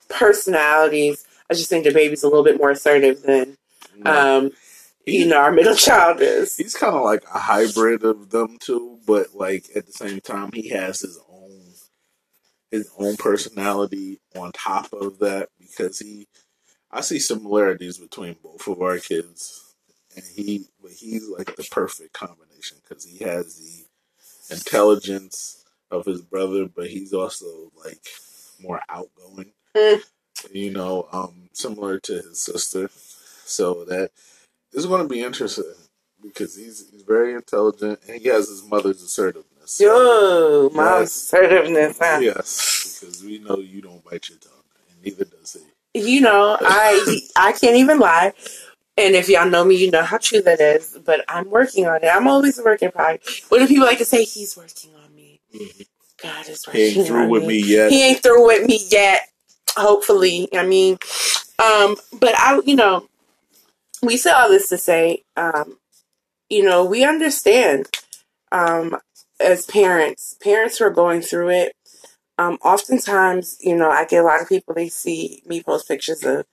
[0.08, 1.24] personalities.
[1.50, 3.56] I just think the baby's a little bit more assertive than,
[4.04, 4.50] um,
[5.06, 6.56] you know, our middle child is.
[6.56, 10.50] He's kind of like a hybrid of them two, but like at the same time,
[10.52, 11.24] he has his own
[12.70, 16.26] his own personality on top of that because he.
[16.90, 19.74] I see similarities between both of our kids,
[20.16, 26.22] and he, but he's like the perfect combination because he has the intelligence of his
[26.22, 28.00] brother, but he's also like
[28.60, 29.52] more outgoing.
[29.76, 30.02] Mm.
[30.52, 32.90] You know, um, similar to his sister.
[33.44, 34.10] So that
[34.72, 35.64] is going to be interesting
[36.22, 39.47] because he's he's very intelligent and he has his mother's assertiveness.
[39.68, 41.16] So, Yo, mom's Yes.
[41.16, 41.98] assertiveness.
[42.00, 42.20] Huh?
[42.22, 45.58] yes, because we know you don't bite your tongue, and neither does
[45.92, 46.00] he.
[46.00, 48.32] You know, I I can't even lie.
[48.96, 50.98] And if y'all know me, you know how true that is.
[51.04, 52.06] But I'm working on it.
[52.06, 53.42] I'm always working work in progress.
[53.50, 54.24] What do people like to say?
[54.24, 55.42] He's working on me.
[56.22, 57.92] God is working He ain't through with me yet.
[57.92, 59.28] He ain't through with me yet.
[59.76, 60.98] Hopefully, I mean,
[61.58, 63.06] um, but I, you know,
[64.02, 65.76] we say all this to say, um,
[66.48, 67.86] you know, we understand
[68.50, 68.96] um,
[69.40, 71.72] as parents, parents who are going through it.
[72.38, 74.74] Um, oftentimes, you know, I get a lot of people.
[74.74, 76.46] They see me post pictures of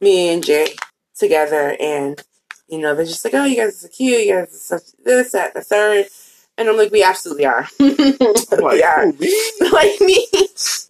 [0.00, 0.74] me and Jay
[1.16, 2.22] together, and
[2.68, 4.26] you know, they're just like, "Oh, you guys are cute.
[4.26, 6.06] You guys are such this, that, the third.
[6.56, 7.66] And I'm like, "We absolutely are.
[7.78, 9.42] Like, we are." me?
[9.72, 10.26] like me.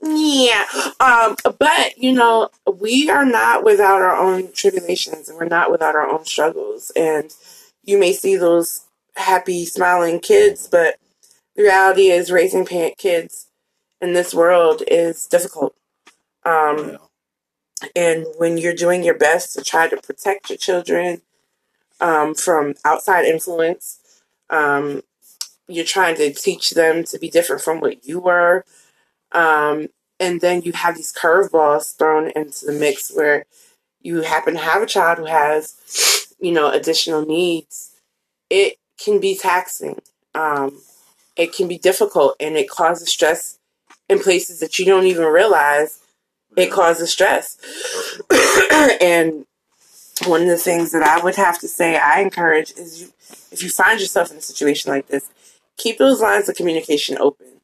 [0.03, 0.65] yeah.
[1.01, 5.95] Um, but you know, we are not without our own tribulations and we're not without
[5.95, 6.91] our own struggles.
[6.97, 7.33] And
[7.85, 8.85] you may see those
[9.17, 10.97] happy, smiling kids, but
[11.57, 13.49] the reality is raising kids
[14.01, 15.75] in this world is difficult.
[16.45, 16.97] Um, Yeah.
[17.97, 21.23] and when you're doing your best to try to protect your children
[22.01, 23.99] um, from outside influence,
[24.51, 25.03] um,
[25.69, 28.65] you're trying to teach them to be different from what you were.
[29.33, 29.89] Um,
[30.21, 33.47] and then you have these curveballs thrown into the mix where
[34.01, 37.93] you happen to have a child who has, you know, additional needs.
[38.51, 40.01] It can be taxing.
[40.35, 40.81] Um,
[41.37, 43.59] it can be difficult and it causes stress
[44.09, 46.01] in places that you don't even realize
[46.57, 47.59] it causes stress.
[49.01, 49.47] and
[50.27, 53.13] one of the things that I would have to say I encourage is you,
[53.51, 55.31] if you find yourself in a situation like this,
[55.77, 57.61] keep those lines of communication open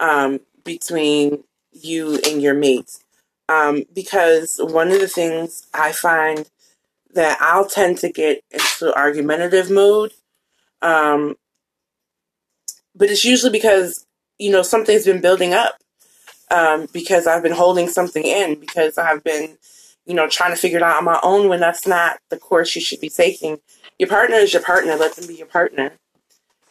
[0.00, 3.02] um, between you and your mates.
[3.48, 6.48] Um, because one of the things I find
[7.14, 10.12] that I'll tend to get into argumentative mode,
[10.82, 11.36] um,
[12.94, 14.06] but it's usually because
[14.38, 15.78] you know something's been building up
[16.50, 19.56] um, because I've been holding something in because I've been,
[20.06, 22.74] you know, trying to figure it out on my own when that's not the course
[22.74, 23.58] you should be taking.
[23.98, 24.96] Your partner is your partner.
[24.96, 25.92] Let them be your partner.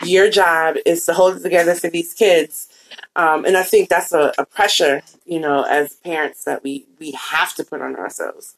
[0.04, 2.68] Your job is to hold it together for these kids.
[3.16, 7.12] Um, and I think that's a, a pressure, you know, as parents that we, we
[7.12, 8.56] have to put on ourselves.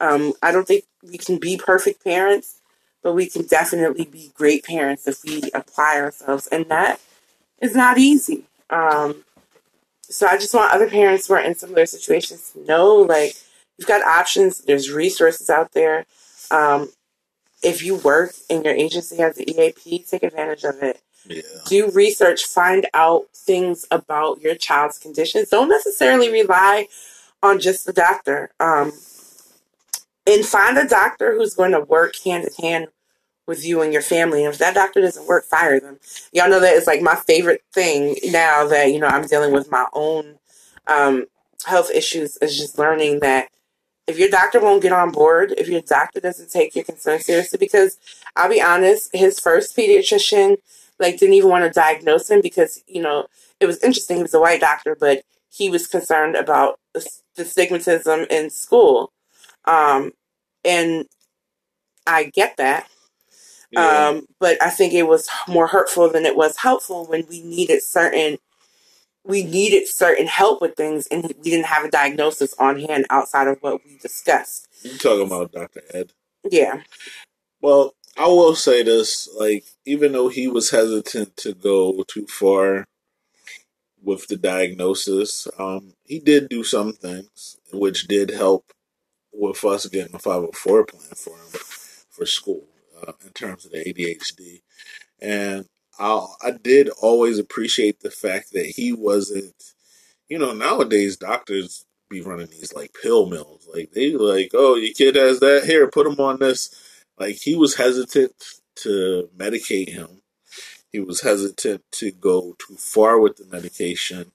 [0.00, 2.60] Um, I don't think we can be perfect parents,
[3.02, 6.46] but we can definitely be great parents if we apply ourselves.
[6.46, 7.00] And that
[7.60, 8.44] is not easy.
[8.70, 9.24] Um,
[10.02, 13.34] so I just want other parents who are in similar situations to know, like,
[13.78, 14.60] you've got options.
[14.60, 16.06] There's resources out there.
[16.50, 16.90] Um,
[17.62, 21.00] if you work and your agency has the EAP, take advantage of it.
[21.26, 21.42] Yeah.
[21.66, 25.50] Do research, find out things about your child's conditions.
[25.50, 26.88] Don't necessarily rely
[27.42, 28.50] on just the doctor.
[28.58, 28.92] Um,
[30.26, 32.88] and find a doctor who's going to work hand in hand
[33.46, 34.44] with you and your family.
[34.44, 35.98] And if that doctor doesn't work, fire them.
[36.32, 39.70] Y'all know that it's like my favorite thing now that, you know, I'm dealing with
[39.70, 40.38] my own
[40.86, 41.26] um,
[41.66, 43.48] health issues is just learning that
[44.06, 47.58] if your doctor won't get on board, if your doctor doesn't take your concern seriously,
[47.58, 47.98] because
[48.36, 50.56] I'll be honest, his first pediatrician
[50.98, 53.26] like didn't even want to diagnose him because, you know,
[53.60, 54.16] it was interesting.
[54.16, 57.04] He was a white doctor, but he was concerned about the
[57.38, 59.12] stigmatism in school.
[59.64, 60.12] Um,
[60.64, 61.06] and
[62.06, 62.88] I get that.
[63.70, 64.08] Yeah.
[64.08, 67.82] Um, but I think it was more hurtful than it was helpful when we needed
[67.82, 68.38] certain
[69.24, 73.46] we needed certain help with things and we didn't have a diagnosis on hand outside
[73.46, 74.66] of what we discussed.
[74.82, 75.82] you talking about Dr.
[75.94, 76.12] Ed?
[76.50, 76.82] Yeah.
[77.60, 82.84] Well, I will say this: like, even though he was hesitant to go too far
[84.02, 88.72] with the diagnosis, um, he did do some things which did help
[89.32, 91.60] with us getting a five hundred four plan for him
[92.10, 92.64] for school
[93.06, 94.62] uh, in terms of the ADHD,
[95.20, 95.66] and
[95.98, 99.74] I I did always appreciate the fact that he wasn't,
[100.28, 104.94] you know, nowadays doctors be running these like pill mills, like they like, oh, your
[104.94, 106.74] kid has that, here, put him on this.
[107.18, 108.34] Like he was hesitant
[108.76, 110.22] to medicate him.
[110.92, 114.32] He was hesitant to go too far with the medication.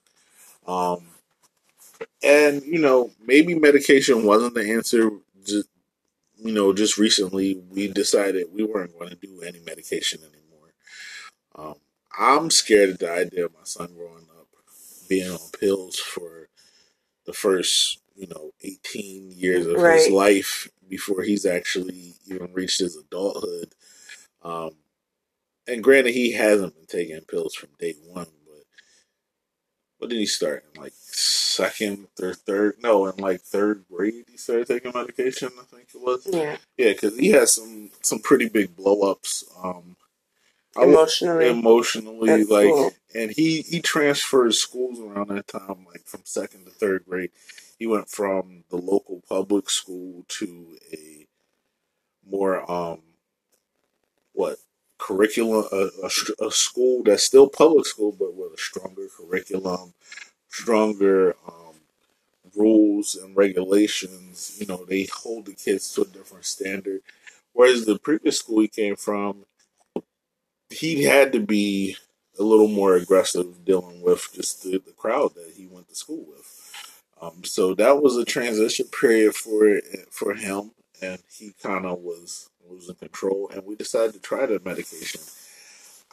[0.67, 1.07] Um,
[2.23, 5.11] And you know, maybe medication wasn't the answer.
[5.45, 5.69] Just
[6.37, 10.73] you know, just recently we decided we weren't going to do any medication anymore.
[11.55, 11.75] Um,
[12.17, 14.47] I'm scared of the idea of my son growing up
[15.07, 16.49] being on pills for
[17.25, 19.99] the first, you know, 18 years of right.
[19.99, 23.73] his life before he's actually even reached his adulthood.
[24.41, 24.71] Um,
[25.67, 28.27] and granted, he hasn't been taking pills from day one,
[29.97, 32.75] what did he start in like second or third?
[32.81, 35.49] No, in like third grade, he started taking medication.
[35.59, 36.27] I think it was.
[36.29, 36.57] Yeah.
[36.77, 39.43] Yeah, because he had some some pretty big blow ups.
[39.63, 39.95] Um,
[40.79, 46.71] emotionally, emotionally, like, and he he transferred schools around that time, like from second to
[46.71, 47.31] third grade.
[47.79, 51.27] He went from the local public school to a
[52.29, 53.01] more um
[54.33, 54.57] what
[54.97, 59.93] curriculum, a, a, a, school that's still public school, but with a stronger curriculum,
[60.49, 61.75] stronger um,
[62.55, 64.57] rules and regulations.
[64.59, 67.01] You know, they hold the kids to a different standard.
[67.53, 69.45] Whereas the previous school he came from,
[70.69, 71.97] he had to be
[72.39, 76.25] a little more aggressive dealing with just the, the crowd that he went to school
[76.27, 76.71] with.
[77.19, 79.81] Um, so that was a transition period for
[80.11, 80.71] for him,
[81.01, 85.21] and he kind of was losing control, and we decided to try the medication.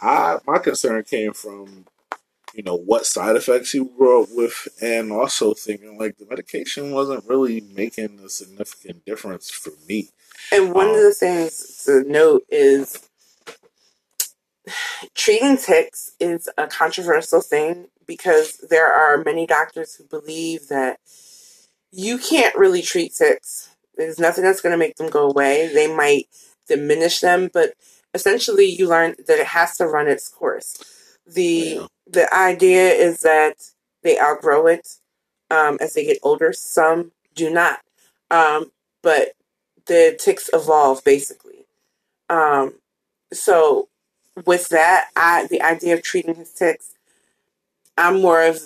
[0.01, 1.87] I my concern came from
[2.55, 6.93] you know what side effects he grew up with, and also thinking like the medication
[6.93, 10.11] wasn't really making a significant difference for me.
[10.53, 13.09] And one um, of the things to note is
[15.15, 20.99] treating tics is a controversial thing because there are many doctors who believe that
[21.91, 23.74] you can't really treat tics.
[23.97, 25.71] There's nothing that's going to make them go away.
[25.73, 26.29] They might
[26.69, 27.75] diminish them, but
[28.13, 31.19] essentially you learn that it has to run its course.
[31.27, 31.87] The yeah.
[32.07, 33.57] the idea is that
[34.03, 34.97] they outgrow it
[35.51, 36.53] um, as they get older.
[36.53, 37.81] Some do not,
[38.31, 38.71] um,
[39.03, 39.33] but
[39.87, 41.67] the tics evolve basically.
[42.29, 42.75] Um,
[43.33, 43.89] so
[44.47, 46.95] with that, I the idea of treating his tics,
[47.97, 48.61] I'm more of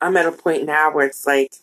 [0.00, 1.54] I'm at a point now where it's like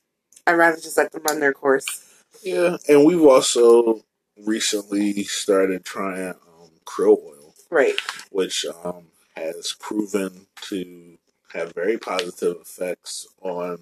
[0.48, 2.06] I'd rather just let them run their course.
[2.44, 4.04] Yeah, and we've also
[4.46, 7.96] recently started trying um, krill oil, right?
[8.32, 11.18] Which um, has proven to
[11.54, 13.80] have very positive effects on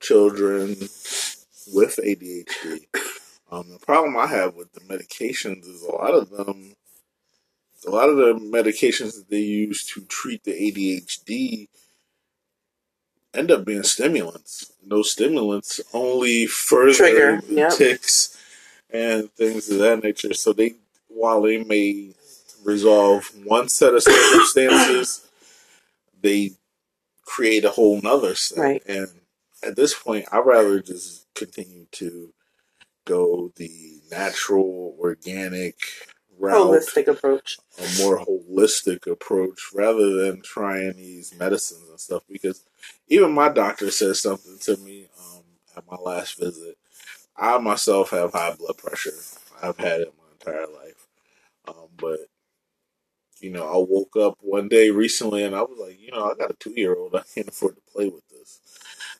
[0.00, 0.68] children
[1.72, 2.86] with ADHD.
[3.50, 6.74] Um, the problem I have with the medications is a lot of them,
[7.86, 11.68] a lot of the medications that they use to treat the ADHD
[13.34, 14.72] end up being stimulants.
[14.86, 17.42] Those stimulants only further Trigger.
[17.48, 17.72] yep.
[17.72, 18.36] tics
[18.90, 20.34] and things of that nature.
[20.34, 20.74] So they,
[21.08, 22.14] while they may
[22.64, 25.26] resolve one set of circumstances,
[26.22, 26.52] they
[27.24, 28.58] create a whole nother set.
[28.58, 28.82] Right.
[28.86, 29.08] And
[29.62, 32.32] at this point, I'd rather just continue to
[33.04, 35.76] go the natural, organic
[36.38, 42.22] route, holistic approach, a more holistic approach, rather than trying these medicines and stuff.
[42.30, 42.64] Because
[43.08, 45.42] even my doctor said something to me um,
[45.76, 46.76] at my last visit
[47.36, 49.14] I myself have high blood pressure.
[49.62, 51.06] I've had it my entire life.
[51.66, 52.20] Um, but
[53.40, 56.34] you know, I woke up one day recently and I was like, you know, I
[56.34, 57.14] got a two year old.
[57.14, 58.60] I can't afford to play with this.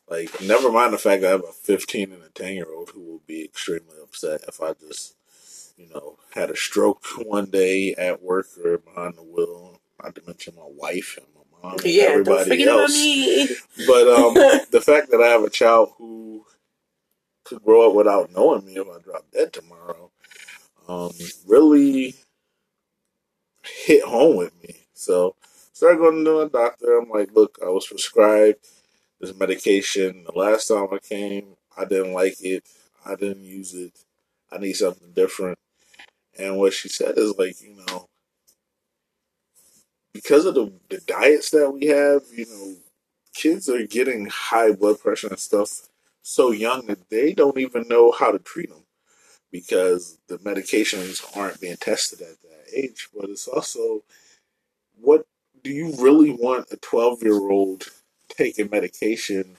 [0.08, 3.00] Like, never mind the fact I have a 15 and a 10 year old who
[3.00, 5.16] will be extremely upset if I just,
[5.76, 9.80] you know, had a stroke one day at work or behind the wheel.
[10.02, 12.92] Not to mention my wife and my mom and yeah, everybody else.
[13.86, 14.34] But um,
[14.70, 16.44] the fact that I have a child who
[17.44, 20.10] could grow up without knowing me if I drop dead tomorrow
[20.88, 21.12] um,
[21.46, 22.14] really
[23.62, 24.76] hit home with me.
[24.94, 25.34] So
[25.72, 26.98] started going to a doctor.
[26.98, 28.66] I'm like, look, I was prescribed
[29.20, 30.24] this medication.
[30.24, 32.64] The last time I came, I didn't like it.
[33.06, 33.92] I didn't use it.
[34.50, 35.58] I need something different.
[36.38, 38.08] And what she said is like, you know,
[40.12, 42.76] because of the, the diets that we have, you know,
[43.34, 45.88] kids are getting high blood pressure and stuff
[46.22, 48.84] so young that they don't even know how to treat them
[49.52, 53.08] because the medications aren't being tested at that age.
[53.14, 54.02] But it's also
[55.00, 55.26] what
[55.62, 57.86] do you really want a 12 year old
[58.28, 59.56] taking medication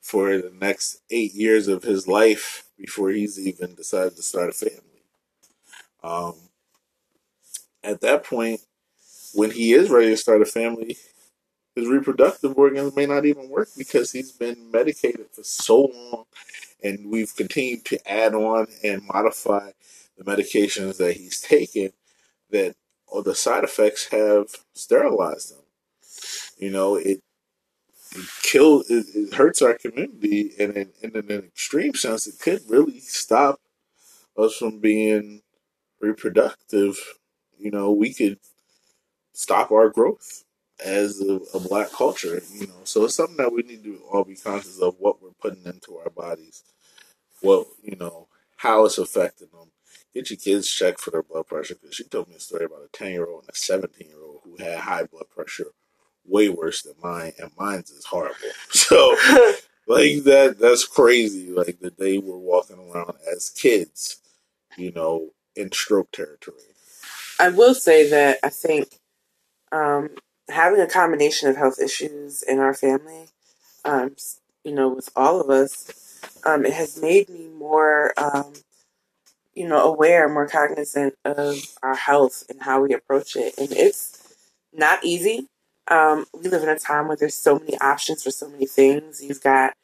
[0.00, 4.52] for the next eight years of his life before he's even decided to start a
[4.52, 4.91] family?
[6.02, 6.34] Um,
[7.82, 8.60] at that point,
[9.34, 10.96] when he is ready to start a family,
[11.74, 16.24] his reproductive organs may not even work because he's been medicated for so long
[16.82, 19.70] and we've continued to add on and modify
[20.18, 21.92] the medications that he's taken
[22.50, 22.74] that
[23.06, 25.58] all the side effects have sterilized him.
[26.58, 27.20] You know, it
[28.14, 32.60] it kills, it, it hurts our community, and in, in an extreme sense, it could
[32.68, 33.60] really stop
[34.36, 35.42] us from being
[36.02, 36.98] reproductive.
[37.58, 38.38] You know, we could
[39.32, 40.44] stop our growth
[40.84, 42.80] as a, a, black culture, you know.
[42.84, 45.96] So it's something that we need to all be conscious of what we're putting into
[45.96, 46.64] our bodies,
[47.40, 49.70] what you know, how it's affecting them.
[50.12, 52.84] Get your kids checked for their blood pressure because she told me a story about
[52.84, 55.72] a ten year old and a seventeen year old who had high blood pressure,
[56.26, 58.36] way worse than mine, and mine's is horrible.
[58.70, 59.16] So.
[59.88, 64.18] like that that's crazy like that they were walking around as kids
[64.76, 66.56] you know in stroke territory
[67.38, 68.88] i will say that i think
[69.72, 70.10] um,
[70.48, 73.26] having a combination of health issues in our family,
[73.84, 74.14] um,
[74.64, 78.52] you know, with all of us, um, it has made me more, um,
[79.54, 83.54] you know, aware, more cognizant of our health and how we approach it.
[83.58, 84.34] And it's
[84.72, 85.48] not easy.
[85.88, 89.22] Um, we live in a time where there's so many options for so many things.
[89.22, 89.74] You've got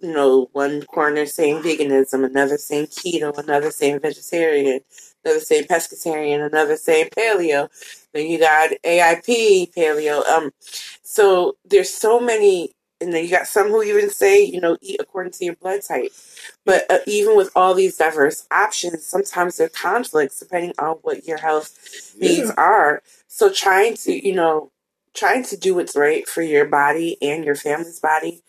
[0.00, 4.80] you know, one corner saying veganism, another saying keto, another saying vegetarian,
[5.24, 7.68] another saying pescatarian, another saying paleo.
[8.12, 10.24] Then you got AIP, paleo.
[10.26, 10.50] Um,
[11.02, 15.00] so there's so many, and then you got some who even say, you know, eat
[15.00, 16.12] according to your blood type.
[16.64, 21.26] But uh, even with all these diverse options, sometimes there are conflicts depending on what
[21.26, 22.28] your health yeah.
[22.28, 23.02] needs are.
[23.26, 24.70] So trying to, you know,
[25.12, 28.42] trying to do what's right for your body and your family's body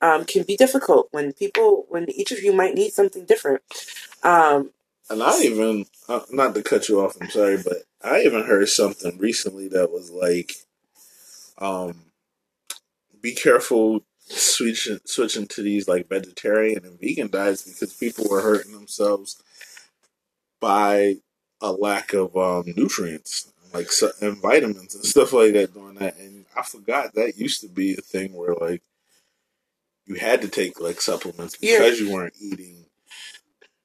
[0.00, 3.62] um, can be difficult when people, when each of you might need something different.
[4.22, 4.70] Um,
[5.08, 8.68] and I even, uh, not to cut you off, I'm sorry, but I even heard
[8.68, 10.52] something recently that was like,
[11.58, 11.94] um,
[13.22, 18.72] be careful switching switching to these like vegetarian and vegan diets because people were hurting
[18.72, 19.40] themselves
[20.60, 21.16] by
[21.60, 23.88] a lack of um, nutrients like
[24.20, 27.94] and vitamins and stuff like that doing that and i forgot that used to be
[27.94, 28.82] a thing where like
[30.06, 32.06] you had to take like supplements because yeah.
[32.06, 32.86] you weren't eating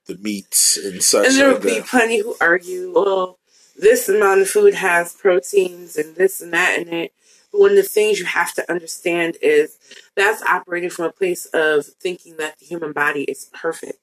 [0.06, 1.28] the meats and such.
[1.28, 3.40] And there would be plenty who argue, well,
[3.78, 7.14] this amount of food has proteins and this and that in it.
[7.52, 9.78] But one of the things you have to understand is
[10.16, 14.00] that's operating from a place of thinking that the human body is perfect.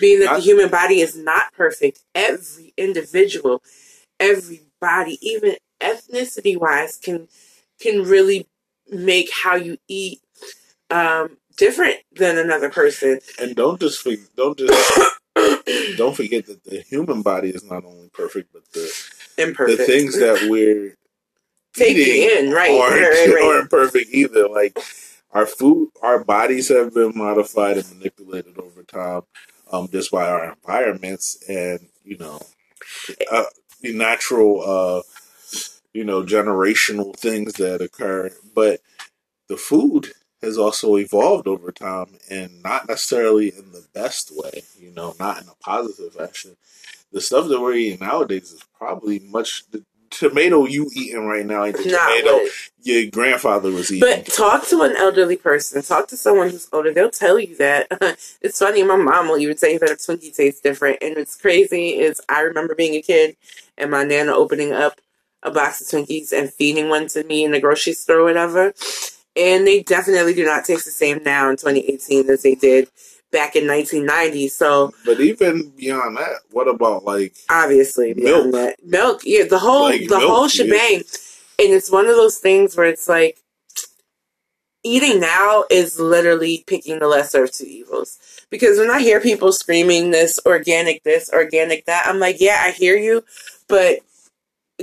[0.00, 3.62] Being that the human body is not perfect, every individual,
[4.18, 7.28] every body, even ethnicity wise, can
[7.78, 8.46] can really
[8.90, 10.21] make how you eat
[10.92, 13.20] um, different than another person.
[13.40, 15.00] And don't just don't just
[15.96, 18.92] don't forget that the human body is not only perfect, but the
[19.38, 20.96] imperfect the things that we're
[21.74, 23.56] taking in right aren't, right, right.
[23.56, 24.48] aren't perfect either.
[24.48, 24.78] Like
[25.30, 29.22] our food, our bodies have been modified and manipulated over time,
[29.72, 32.40] um, just by our environments and you know,
[33.30, 33.44] uh,
[33.80, 35.02] the natural, uh,
[35.94, 38.30] you know, generational things that occur.
[38.54, 38.80] But
[39.48, 40.12] the food
[40.42, 45.40] has also evolved over time and not necessarily in the best way, you know, not
[45.40, 46.56] in a positive fashion.
[47.12, 51.64] The stuff that we're eating nowadays is probably much the tomato you eating right now
[51.64, 52.46] ain't the not tomato
[52.82, 54.08] your grandfather was eating.
[54.08, 57.86] But talk to an elderly person, talk to someone who's older, they'll tell you that.
[58.40, 60.98] it's funny, my mom will even say that a Twinkie tastes different.
[61.00, 63.36] And what's crazy is I remember being a kid
[63.78, 65.00] and my nana opening up
[65.42, 68.74] a box of Twinkies and feeding one to me in the grocery store or whatever
[69.36, 72.88] and they definitely do not taste the same now in 2018 as they did
[73.30, 74.48] back in 1990.
[74.48, 78.52] So, but even beyond that, what about like obviously milk?
[78.52, 78.76] That.
[78.84, 81.64] Milk, yeah, the whole like the milk, whole shebang, yeah.
[81.64, 83.38] and it's one of those things where it's like
[84.84, 88.18] eating now is literally picking the lesser of two evils.
[88.50, 92.72] Because when I hear people screaming this organic, this organic, that, I'm like, yeah, I
[92.72, 93.24] hear you,
[93.68, 94.00] but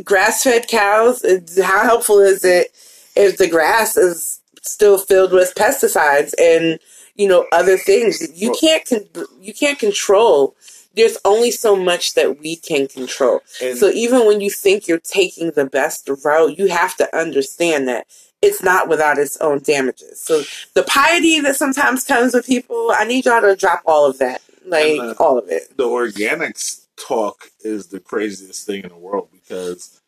[0.03, 1.23] grass fed cows,
[1.61, 2.71] how helpful is it
[3.15, 6.79] if the grass is still filled with pesticides and
[7.15, 8.39] you know other things.
[8.39, 10.55] You can't con- you can't control.
[10.95, 13.41] There's only so much that we can control.
[13.77, 18.07] so even when you think you're taking the best route, you have to understand that
[18.41, 20.19] it's not without its own damages.
[20.19, 20.43] So
[20.73, 24.41] the piety that sometimes comes with people, I need y'all to drop all of that,
[24.65, 25.77] like the, all of it.
[25.77, 30.01] The organics talk is the craziest thing in the world because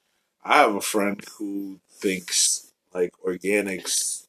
[0.44, 4.28] I have a friend who thinks like organics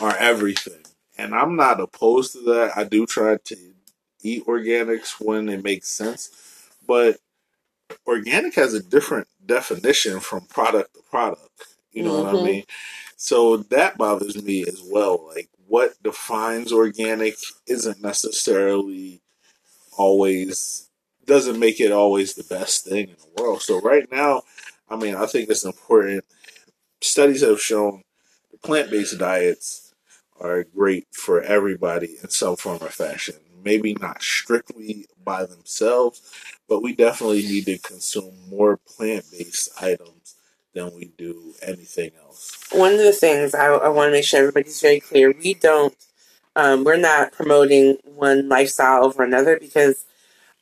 [0.00, 0.82] are everything.
[1.16, 2.72] And I'm not opposed to that.
[2.76, 3.56] I do try to
[4.22, 6.30] eat organics when it makes sense.
[6.86, 7.18] But
[8.06, 11.48] organic has a different definition from product to product.
[11.92, 12.22] You know mm-hmm.
[12.22, 12.46] what I mm-hmm.
[12.46, 12.64] mean?
[13.16, 15.26] So that bothers me as well.
[15.26, 17.34] Like what defines organic
[17.66, 19.20] isn't necessarily
[19.96, 20.88] always
[21.26, 23.60] doesn't make it always the best thing in the world.
[23.60, 24.42] So right now,
[24.88, 26.24] I mean, I think it's important.
[27.02, 28.02] Studies have shown
[28.50, 29.87] the plant-based diets
[30.40, 33.36] are great for everybody in some form or fashion.
[33.64, 36.22] Maybe not strictly by themselves,
[36.68, 40.36] but we definitely need to consume more plant based items
[40.74, 42.56] than we do anything else.
[42.72, 45.94] One of the things I, I want to make sure everybody's very clear we don't,
[46.54, 50.04] um, we're not promoting one lifestyle over another because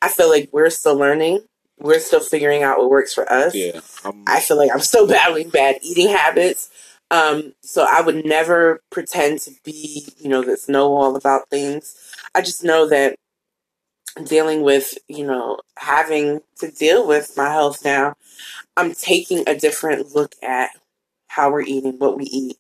[0.00, 1.40] I feel like we're still learning.
[1.78, 3.54] We're still figuring out what works for us.
[3.54, 6.70] Yeah, I'm, I feel like I'm still battling bad eating habits.
[7.10, 11.96] Um, so I would never pretend to be, you know, this know all about things.
[12.34, 13.16] I just know that
[14.24, 18.14] dealing with, you know, having to deal with my health now,
[18.76, 20.70] I'm taking a different look at
[21.28, 22.58] how we're eating, what we eat.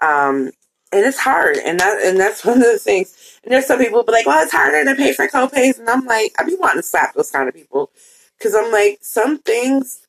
[0.00, 0.52] Um,
[0.92, 3.40] and it's hard, and that and that's one of the things.
[3.42, 6.04] And there's some people be like, "Well, it's harder to pay for copays," and I'm
[6.04, 7.90] like, I be wanting to slap those kind of people
[8.38, 10.06] because I'm like, some things,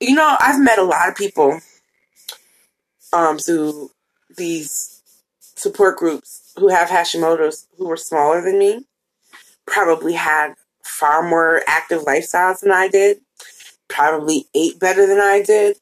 [0.00, 1.60] you know, I've met a lot of people
[3.12, 3.90] um, through
[4.36, 5.02] these
[5.40, 8.84] support groups who have Hashimoto's who were smaller than me,
[9.66, 13.18] probably had far more active lifestyles than I did,
[13.88, 15.78] probably ate better than I did.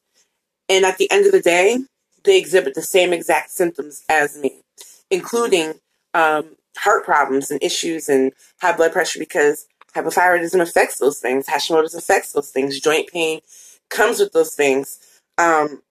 [0.69, 1.79] And at the end of the day,
[2.23, 4.61] they exhibit the same exact symptoms as me,
[5.09, 5.75] including
[6.13, 11.47] um, heart problems and issues and high blood pressure because hypothyroidism affects those things.
[11.47, 12.79] Hashimoto's affects those things.
[12.79, 13.39] Joint pain
[13.89, 14.99] comes with those things.
[15.37, 15.81] Um,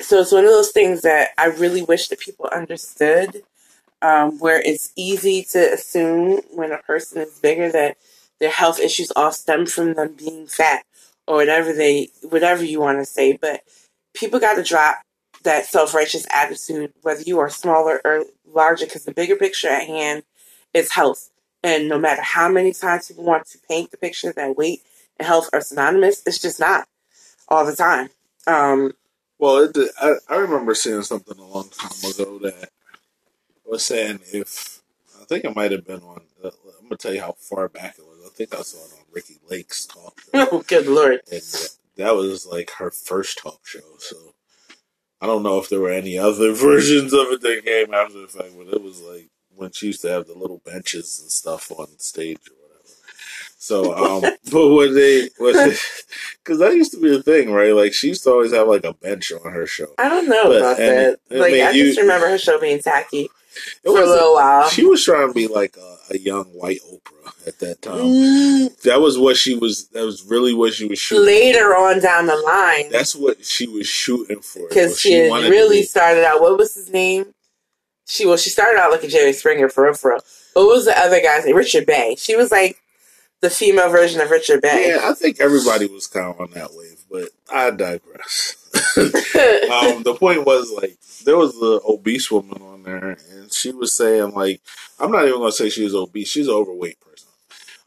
[0.00, 3.42] so it's one of those things that I really wish that people understood,
[4.02, 7.96] um, where it's easy to assume when a person is bigger that
[8.38, 10.84] their health issues all stem from them being fat
[11.26, 13.36] or whatever they whatever you want to say.
[13.36, 13.62] But
[14.14, 15.02] people got to drop
[15.42, 19.86] that self righteous attitude, whether you are smaller or larger, because the bigger picture at
[19.86, 20.22] hand
[20.74, 21.30] is health.
[21.62, 24.80] And no matter how many times people want to paint the picture that weight
[25.18, 26.88] and health are synonymous, it's just not
[27.48, 28.08] all the time.
[28.46, 28.92] Um,
[29.40, 32.68] well, it, I, I remember seeing something a long time ago that
[33.64, 34.82] was saying if
[35.20, 36.20] I think it might have been on.
[36.44, 38.20] Uh, I'm gonna tell you how far back it was.
[38.26, 40.20] I think I saw it on Ricki Lake's talk.
[40.34, 40.48] Show.
[40.52, 41.20] oh, good lord!
[41.32, 41.42] And
[41.96, 43.80] that was like her first talk show.
[43.98, 44.34] So
[45.20, 48.28] I don't know if there were any other versions of it that came after the
[48.28, 51.70] fact, but it was like when she used to have the little benches and stuff
[51.72, 52.38] on stage.
[53.60, 55.78] So, um, but what they, because
[56.58, 57.74] that used to be a thing, right?
[57.74, 59.88] Like she used to always have like a bench on her show.
[59.98, 61.18] I don't know but, about that.
[61.28, 63.28] like I, mean, I you, just remember her show being tacky
[63.84, 64.66] for a little while.
[64.70, 67.98] She was trying to be like a, a young white Oprah at that time.
[67.98, 68.80] Mm.
[68.80, 69.88] That was what she was.
[69.88, 71.26] That was really what she was shooting.
[71.26, 71.76] Later for.
[71.76, 74.68] on down the line, that's what she was shooting for.
[74.70, 76.40] Because she, she really started out.
[76.40, 77.34] What was his name?
[78.06, 80.24] She well, she started out like a Jerry Springer for real, for real.
[80.54, 81.56] What was the other guy's name?
[81.56, 82.16] Richard Bey.
[82.18, 82.78] She was like
[83.40, 84.88] the female version of Richard Bey.
[84.88, 88.56] Yeah, I think everybody was kind of on that wave, but I digress.
[88.96, 93.94] um, the point was like there was the obese woman on there, and she was
[93.94, 94.60] saying like
[94.98, 96.28] I'm not even gonna say she was obese.
[96.28, 97.28] She's an overweight person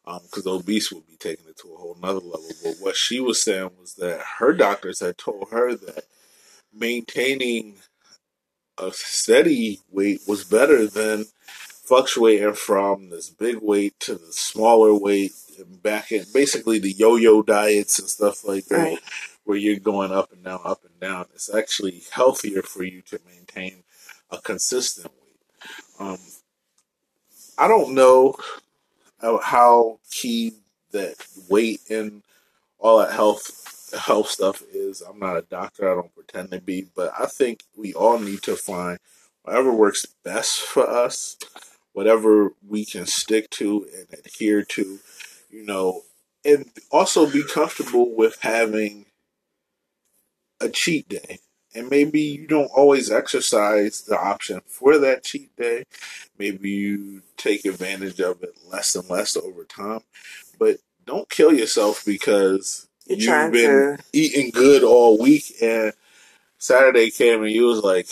[0.05, 2.49] because um, obese would be taking it to a whole nother level.
[2.63, 6.05] But what she was saying was that her doctors had told her that
[6.73, 7.75] maintaining
[8.77, 11.25] a steady weight was better than
[11.83, 17.41] fluctuating from this big weight to the smaller weight and back in basically the yo-yo
[17.41, 18.99] diets and stuff like that right.
[19.43, 23.19] where you're going up and down up and down it's actually healthier for you to
[23.27, 23.83] maintain
[24.31, 26.17] a consistent weight um,
[27.57, 28.35] i don't know
[29.41, 30.53] how key
[30.91, 31.15] that
[31.49, 32.23] weight and
[32.79, 33.63] all that health
[33.93, 35.01] health stuff is.
[35.01, 35.91] I'm not a doctor.
[35.91, 38.99] I don't pretend to be, but I think we all need to find
[39.43, 41.37] whatever works best for us,
[41.93, 44.99] whatever we can stick to and adhere to,
[45.49, 46.01] you know,
[46.43, 49.05] and also be comfortable with having
[50.59, 51.39] a cheat day.
[51.75, 55.85] And maybe you don't always exercise the option for that cheat day.
[56.37, 60.01] Maybe you take advantage of it less and less over time.
[60.59, 64.03] But don't kill yourself because you're You've been to...
[64.13, 65.93] eating good all week, and
[66.57, 68.07] Saturday came and you was like,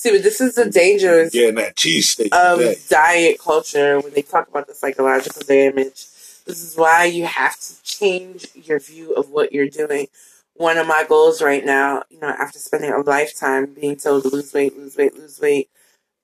[0.00, 2.76] See, but this is the dangers getting that cheesesteak of today.
[2.88, 6.06] diet culture when they talk about the psychological damage.
[6.46, 10.06] This is why you have to change your view of what you're doing.
[10.54, 14.30] One of my goals right now, you know, after spending a lifetime being told to
[14.30, 15.68] lose weight, lose weight, lose weight,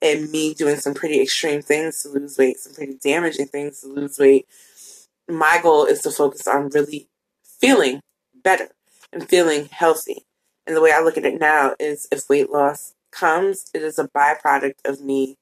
[0.01, 3.89] and me doing some pretty extreme things to lose weight, some pretty damaging things to
[3.89, 4.47] lose weight,
[5.29, 7.09] my goal is to focus on really
[7.43, 8.01] feeling
[8.43, 8.69] better
[9.13, 10.25] and feeling healthy.
[10.65, 13.99] And the way I look at it now is if weight loss comes, it is
[13.99, 15.37] a byproduct of me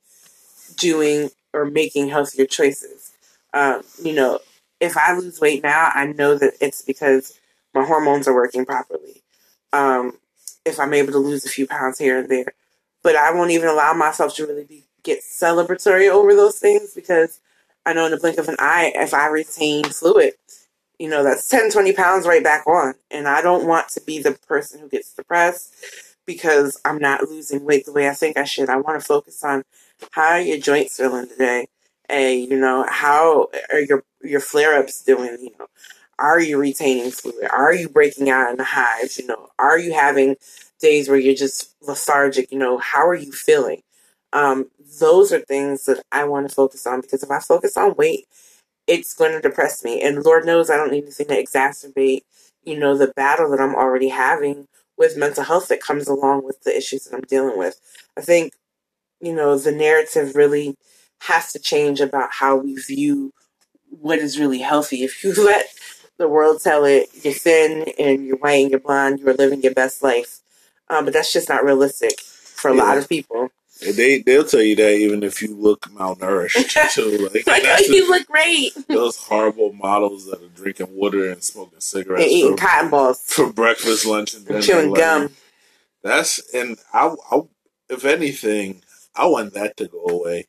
[0.78, 3.12] doing or making healthier choices.
[3.54, 4.40] Um, you know,
[4.80, 7.40] if I lose weight now, I know that it's because
[7.74, 9.24] my hormones are working properly.
[9.74, 10.18] Um,
[10.66, 12.54] if I'm able to lose a few pounds here and there.
[13.04, 17.40] but I won't even allow myself to really be get celebratory over those things because
[17.86, 20.34] I know in the blink of an eye, if I retain fluid,
[20.98, 22.96] you know, that's 10, 20 pounds right back on.
[23.12, 25.74] And I don't want to be the person who gets depressed
[26.26, 28.70] because I'm not losing weight the way I think I should.
[28.70, 29.64] I want to focus on
[30.12, 31.68] how are your joints feeling today?
[32.10, 35.38] Hey, you know, how are your your flare ups doing?
[35.42, 35.68] You know,
[36.20, 37.50] are you retaining fluid?
[37.52, 39.18] Are you breaking out in the hives?
[39.18, 40.36] You know, are you having
[40.80, 42.52] days where you're just lethargic?
[42.52, 43.82] You know, how are you feeling?
[44.34, 44.70] Um,
[45.00, 48.26] those are things that I want to focus on because if I focus on weight,
[48.88, 50.02] it's going to depress me.
[50.02, 52.22] And Lord knows I don't need anything to exacerbate,
[52.64, 54.68] you know, the battle that I'm already having
[54.98, 57.80] with mental health that comes along with the issues that I'm dealing with.
[58.18, 58.54] I think,
[59.20, 60.76] you know, the narrative really
[61.22, 63.34] has to change about how we view
[63.90, 65.04] what is really healthy.
[65.04, 65.68] If you let
[66.18, 69.74] the world tell it you're thin and you're white and you're blonde, you're living your
[69.74, 70.40] best life.
[70.90, 72.84] Um, but that's just not realistic for a yeah.
[72.84, 73.50] lot of people.
[73.82, 77.30] They they'll tell you that even if you look malnourished too.
[77.34, 78.72] Like, like oh, you look great.
[78.88, 83.22] Those horrible models that are drinking water and smoking cigarettes, and eating for, cotton balls
[83.26, 84.62] for breakfast, lunch, and dinner.
[84.62, 85.30] Chewing like, gum.
[86.04, 87.42] That's and I, I,
[87.90, 88.82] if anything,
[89.14, 90.48] I want that to go away.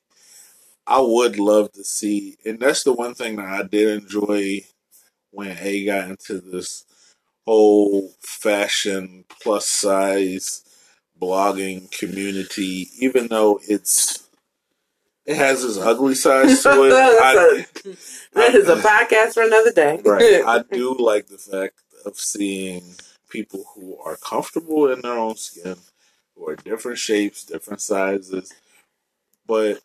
[0.87, 4.61] I would love to see, and that's the one thing that I did enjoy
[5.33, 6.85] when A got into this
[7.45, 10.62] whole fashion plus size
[11.21, 14.29] blogging community, even though it's
[15.27, 16.93] it has its ugly side to it.
[16.93, 17.64] I,
[18.35, 20.01] that I, is a podcast for another day.
[20.05, 20.43] right.
[20.47, 22.95] I do like the fact of seeing
[23.29, 25.77] people who are comfortable in their own skin,
[26.37, 28.53] who are different shapes, different sizes,
[29.47, 29.81] but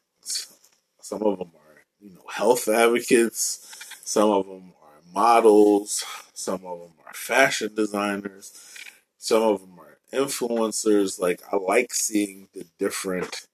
[1.02, 3.68] some of them are, you know, health advocates.
[4.04, 6.04] Some of them are models.
[6.34, 8.54] Some of them are fashion designers.
[9.24, 11.20] Some of them are influencers.
[11.20, 13.46] Like I like seeing the different,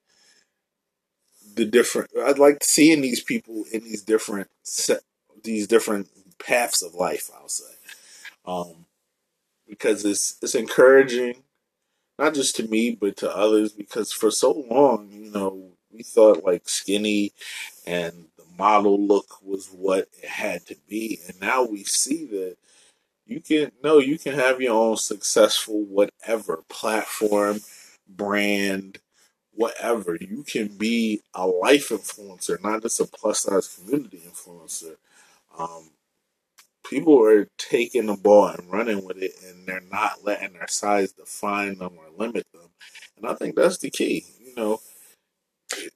[1.55, 2.09] the different.
[2.25, 5.01] I'd like seeing these people in these different set,
[5.43, 6.07] these different
[6.39, 7.29] paths of life.
[7.37, 7.73] I'll say,
[8.45, 8.85] um,
[9.67, 11.43] because it's it's encouraging,
[12.17, 13.73] not just to me but to others.
[13.73, 17.33] Because for so long, you know, we thought like skinny
[17.85, 22.55] and the model look was what it had to be, and now we see that
[23.27, 27.59] you can no, you can have your own successful whatever platform,
[28.07, 28.99] brand,
[29.53, 30.15] whatever.
[30.19, 34.95] You can be a life influencer, not just a plus size community influencer.
[35.57, 35.89] Um,
[36.89, 41.11] people are taking the ball and running with it, and they're not letting their size
[41.11, 42.69] define them or limit them.
[43.17, 44.25] And I think that's the key.
[44.39, 44.79] You know,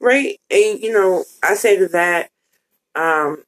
[0.00, 0.38] right?
[0.50, 2.30] And you know, I say to that,
[2.94, 3.44] um,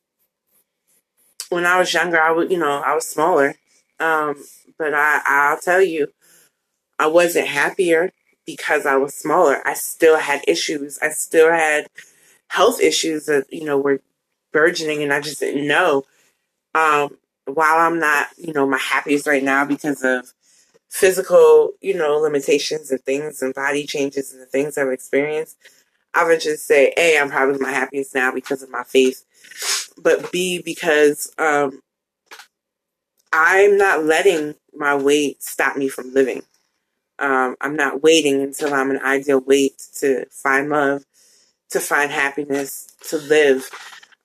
[1.50, 3.54] when I was younger, I would, you know, I was smaller,
[4.00, 4.44] um,
[4.78, 6.08] but I, I'll tell you,
[6.98, 8.10] I wasn't happier
[8.46, 9.66] because I was smaller.
[9.66, 10.98] I still had issues.
[11.00, 11.86] I still had
[12.48, 14.00] health issues that you know were
[14.52, 16.04] burgeoning, and I just didn't know.
[16.74, 20.32] Um, while I'm not, you know, my happiest right now because of
[20.88, 25.56] physical, you know, limitations and things and body changes and the things I've experienced,
[26.14, 29.24] I would just say, A, I'm probably my happiest now because of my faith,
[30.00, 31.80] but B, because um,
[33.36, 36.42] I'm not letting my weight stop me from living.
[37.18, 41.04] Um, I'm not waiting until I'm an ideal weight to find love,
[41.70, 43.68] to find happiness, to live.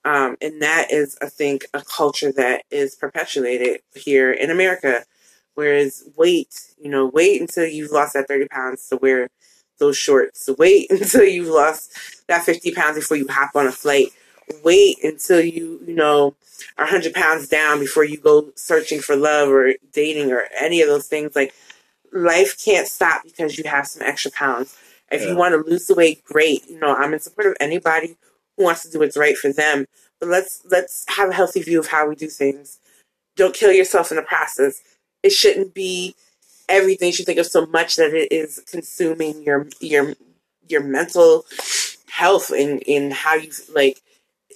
[0.06, 5.04] Um, and that is, I think, a culture that is perpetuated here in America.
[5.56, 9.30] Whereas wait, you know, wait until you've lost that 30 pounds to wear
[9.80, 10.48] those shorts.
[10.60, 11.92] Wait until you've lost
[12.28, 14.10] that 50 pounds before you hop on a flight.
[14.64, 16.36] Wait until you, you know,
[16.78, 20.88] are 100 pounds down before you go searching for love or dating or any of
[20.88, 21.36] those things.
[21.36, 21.54] Like,
[22.12, 24.76] life can't stop because you have some extra pounds.
[25.12, 25.30] If yeah.
[25.30, 26.68] you want to lose the weight, great.
[26.70, 28.16] You know, I'm in support of anybody
[28.58, 29.86] who wants to do what's right for them.
[30.20, 32.80] But let's let's have a healthy view of how we do things.
[33.36, 34.82] Don't kill yourself in the process.
[35.24, 36.16] It shouldn't be
[36.68, 37.08] everything.
[37.08, 40.14] You should think of so much that it is consuming your your
[40.68, 41.46] your mental
[42.10, 44.02] health and in how you like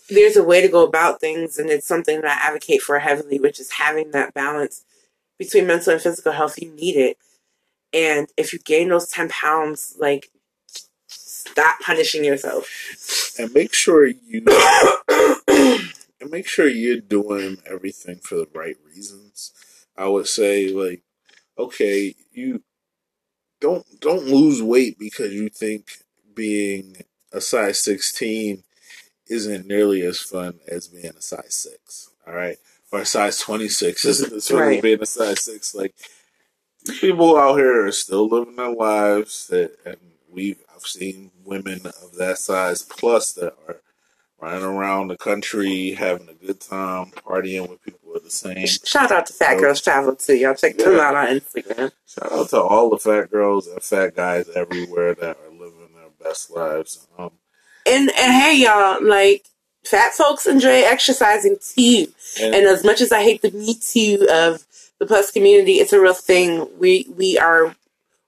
[0.09, 3.39] there's a way to go about things, and it's something that I advocate for heavily,
[3.39, 4.83] which is having that balance
[5.39, 6.61] between mental and physical health.
[6.61, 7.17] You need it.
[7.93, 10.29] And if you gain those 10 pounds, like,
[11.07, 13.35] stop punishing yourself.
[13.37, 14.43] And make sure you.
[15.47, 19.51] and make sure you're doing everything for the right reasons.
[19.95, 21.03] I would say, like,
[21.57, 22.63] okay, you
[23.61, 26.03] don't don't lose weight because you think
[26.35, 26.97] being
[27.31, 28.63] a size 16
[29.33, 32.09] isn't nearly as fun as being a size six.
[32.27, 32.57] All right,
[32.91, 34.75] or a size twenty six isn't as fun right.
[34.77, 35.75] as being a size six.
[35.75, 35.93] Like
[36.99, 39.97] people out here are still living their lives, that, and
[40.31, 43.81] we've I've seen women of that size plus that are
[44.39, 48.67] running around the country having a good time, partying with people of the same.
[48.67, 50.35] Shout out to Fat So- Girls Travel too.
[50.35, 51.01] Y'all check them Yeah.
[51.01, 51.91] out on Instagram.
[52.05, 56.09] Shout out to all the fat girls and fat guys everywhere that are living their
[56.21, 57.07] best lives.
[57.17, 57.31] Um,
[57.85, 59.45] And and hey y'all, like
[59.83, 62.07] fat folks enjoy exercising too.
[62.41, 64.65] and, And as much as I hate the me too of
[64.99, 66.67] the plus community, it's a real thing.
[66.79, 67.75] We we are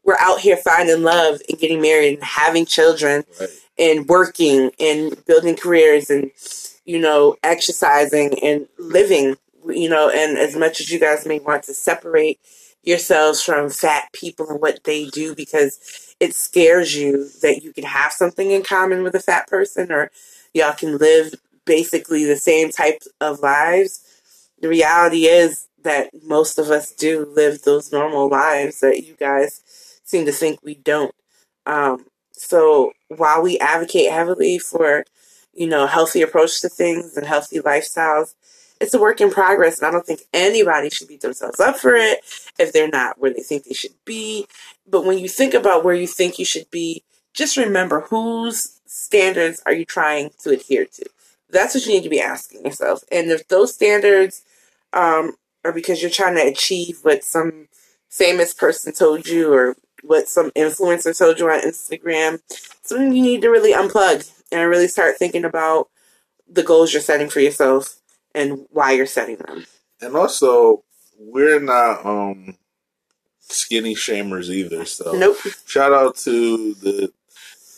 [0.04, 5.26] we're out here finding love and getting married and having children right, and working and
[5.26, 6.32] building careers and
[6.86, 9.36] you know exercising and living
[9.68, 12.40] you know and as much as you guys may want to separate
[12.84, 17.84] yourselves from fat people and what they do because it scares you that you can
[17.84, 20.12] have something in common with a fat person or
[20.54, 21.36] y'all can live
[21.66, 24.02] basically the same type of lives.
[24.62, 29.62] The reality is that most of us do live those normal lives that you guys
[30.04, 31.14] seem to think we don't.
[31.66, 35.06] Um, so while we advocate heavily for,
[35.54, 38.34] you know, healthy approach to things and healthy lifestyles,
[38.80, 39.80] it's a work in progress.
[39.80, 42.20] And I don't think anybody should beat themselves up for it
[42.60, 44.48] if they're not where they think they should be.
[44.88, 47.04] But when you think about where you think you should be,
[47.34, 51.06] just remember whose standards are you trying to adhere to?
[51.50, 53.04] That's what you need to be asking yourself.
[53.12, 54.44] And if those standards
[54.94, 57.68] um, are because you're trying to achieve what some
[58.10, 62.40] famous person told you or what some influencer told you on Instagram,
[62.84, 65.90] something you need to really unplug and really start thinking about
[66.48, 67.98] the goals you're setting for yourself
[68.36, 69.66] and why you're setting them.
[70.02, 70.84] and also
[71.18, 72.58] we're not um
[73.40, 74.86] skinny shamers either.
[74.86, 75.38] So Nope.
[75.66, 77.12] shout out to the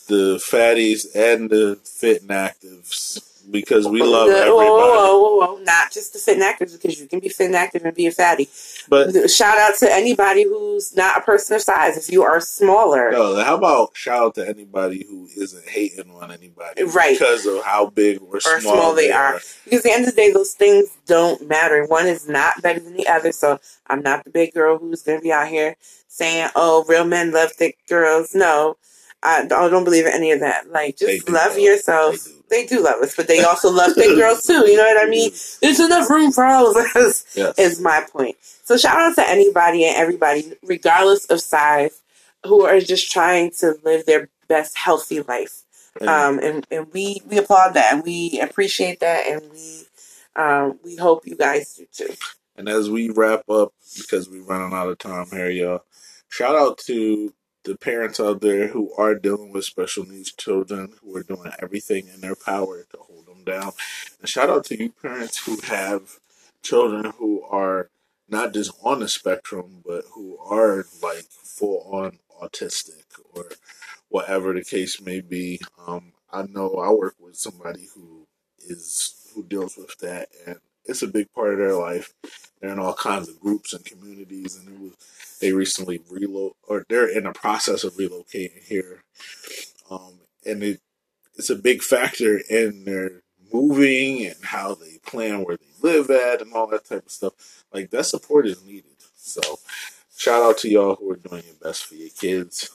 [0.08, 4.50] the fatties and the fit and actives because we love everybody.
[4.68, 7.46] whoa, whoa, whoa, whoa, not just the fit and active because you can be fit
[7.46, 8.48] and active and be a fatty.
[8.88, 11.96] But Shout out to anybody who's not a person of size.
[11.96, 16.30] If you are smaller, no, how about shout out to anybody who isn't hating on
[16.30, 17.18] anybody Right.
[17.18, 19.40] because of how big or small, or small they are.
[19.64, 21.84] Because at the end of the day, those things don't matter.
[21.86, 23.32] One is not better than the other.
[23.32, 25.76] So I'm not the big girl who's going to be out here
[26.08, 28.34] saying, oh, real men love thick girls.
[28.34, 28.76] No,
[29.22, 30.70] I don't, believe in any of that.
[30.70, 32.26] Like, They just love- yourself.
[32.50, 32.82] They do.
[32.82, 34.66] Love us, but they also love thick girls too.
[34.68, 35.30] You know what I mean?
[35.62, 37.58] There's enough room for all of us Yes.
[37.58, 38.36] is my point.
[38.64, 42.00] So shout out to anybody and everybody, regardless of size,
[42.46, 45.62] who are just trying to live their best healthy life.
[46.00, 49.82] And- Um, and, and we, we applaud that and we appreciate that and we
[50.36, 52.14] um, we hope you guys do too.
[52.56, 55.82] And as we wrap up, because we're running out of time here, y'all,
[56.28, 57.32] shout out to
[57.68, 62.08] the parents out there who are dealing with special needs children, who are doing everything
[62.08, 63.72] in their power to hold them down.
[64.20, 66.18] And shout out to you parents who have
[66.62, 67.90] children who are
[68.26, 73.04] not just on the spectrum, but who are like full on autistic
[73.34, 73.50] or
[74.08, 75.60] whatever the case may be.
[75.86, 78.26] Um, I know I work with somebody who
[78.66, 80.58] is who deals with that, and
[80.88, 82.12] it's a big part of their life.
[82.60, 87.08] They're in all kinds of groups and communities, and was they recently relo or they're
[87.08, 89.04] in the process of relocating here,
[89.90, 90.14] um,
[90.44, 90.80] and it
[91.36, 93.22] it's a big factor in their
[93.52, 97.64] moving and how they plan where they live at and all that type of stuff.
[97.72, 98.84] Like that support is needed.
[99.14, 99.40] So
[100.16, 102.70] shout out to y'all who are doing your best for your kids.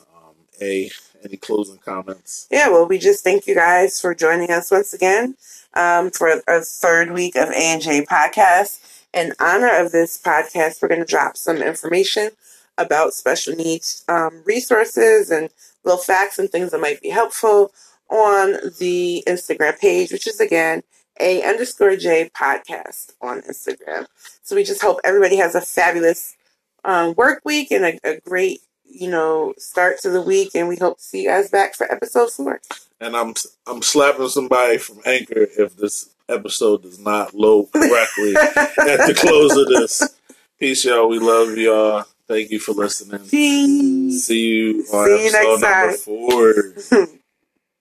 [1.24, 2.47] Any closing comments?
[2.51, 5.36] Yeah, well, we just thank you guys for joining us once again
[5.74, 8.80] um, for a third week of A and J podcast.
[9.14, 12.32] In honor of this podcast, we're going to drop some information
[12.78, 15.49] about special needs um, resources and
[15.84, 17.72] little facts and things that might be helpful
[18.09, 20.84] on the Instagram page, which is again
[21.20, 24.07] a underscore J podcast on Instagram.
[24.41, 26.36] So we just hope everybody has a fabulous
[26.84, 30.52] um, work week and a, a great, you know, start to the week.
[30.56, 32.62] And we hope to see you guys back for episode four.
[33.00, 33.34] And I'm
[33.68, 39.56] I'm slapping somebody from Anchor if this episode does not load correctly at the close
[39.58, 40.20] of this.
[40.60, 41.10] Peace, y'all.
[41.10, 42.06] We love y'all.
[42.28, 43.28] Thank you for listening.
[43.28, 44.26] Peace.
[44.26, 47.08] See you on See you episode number four.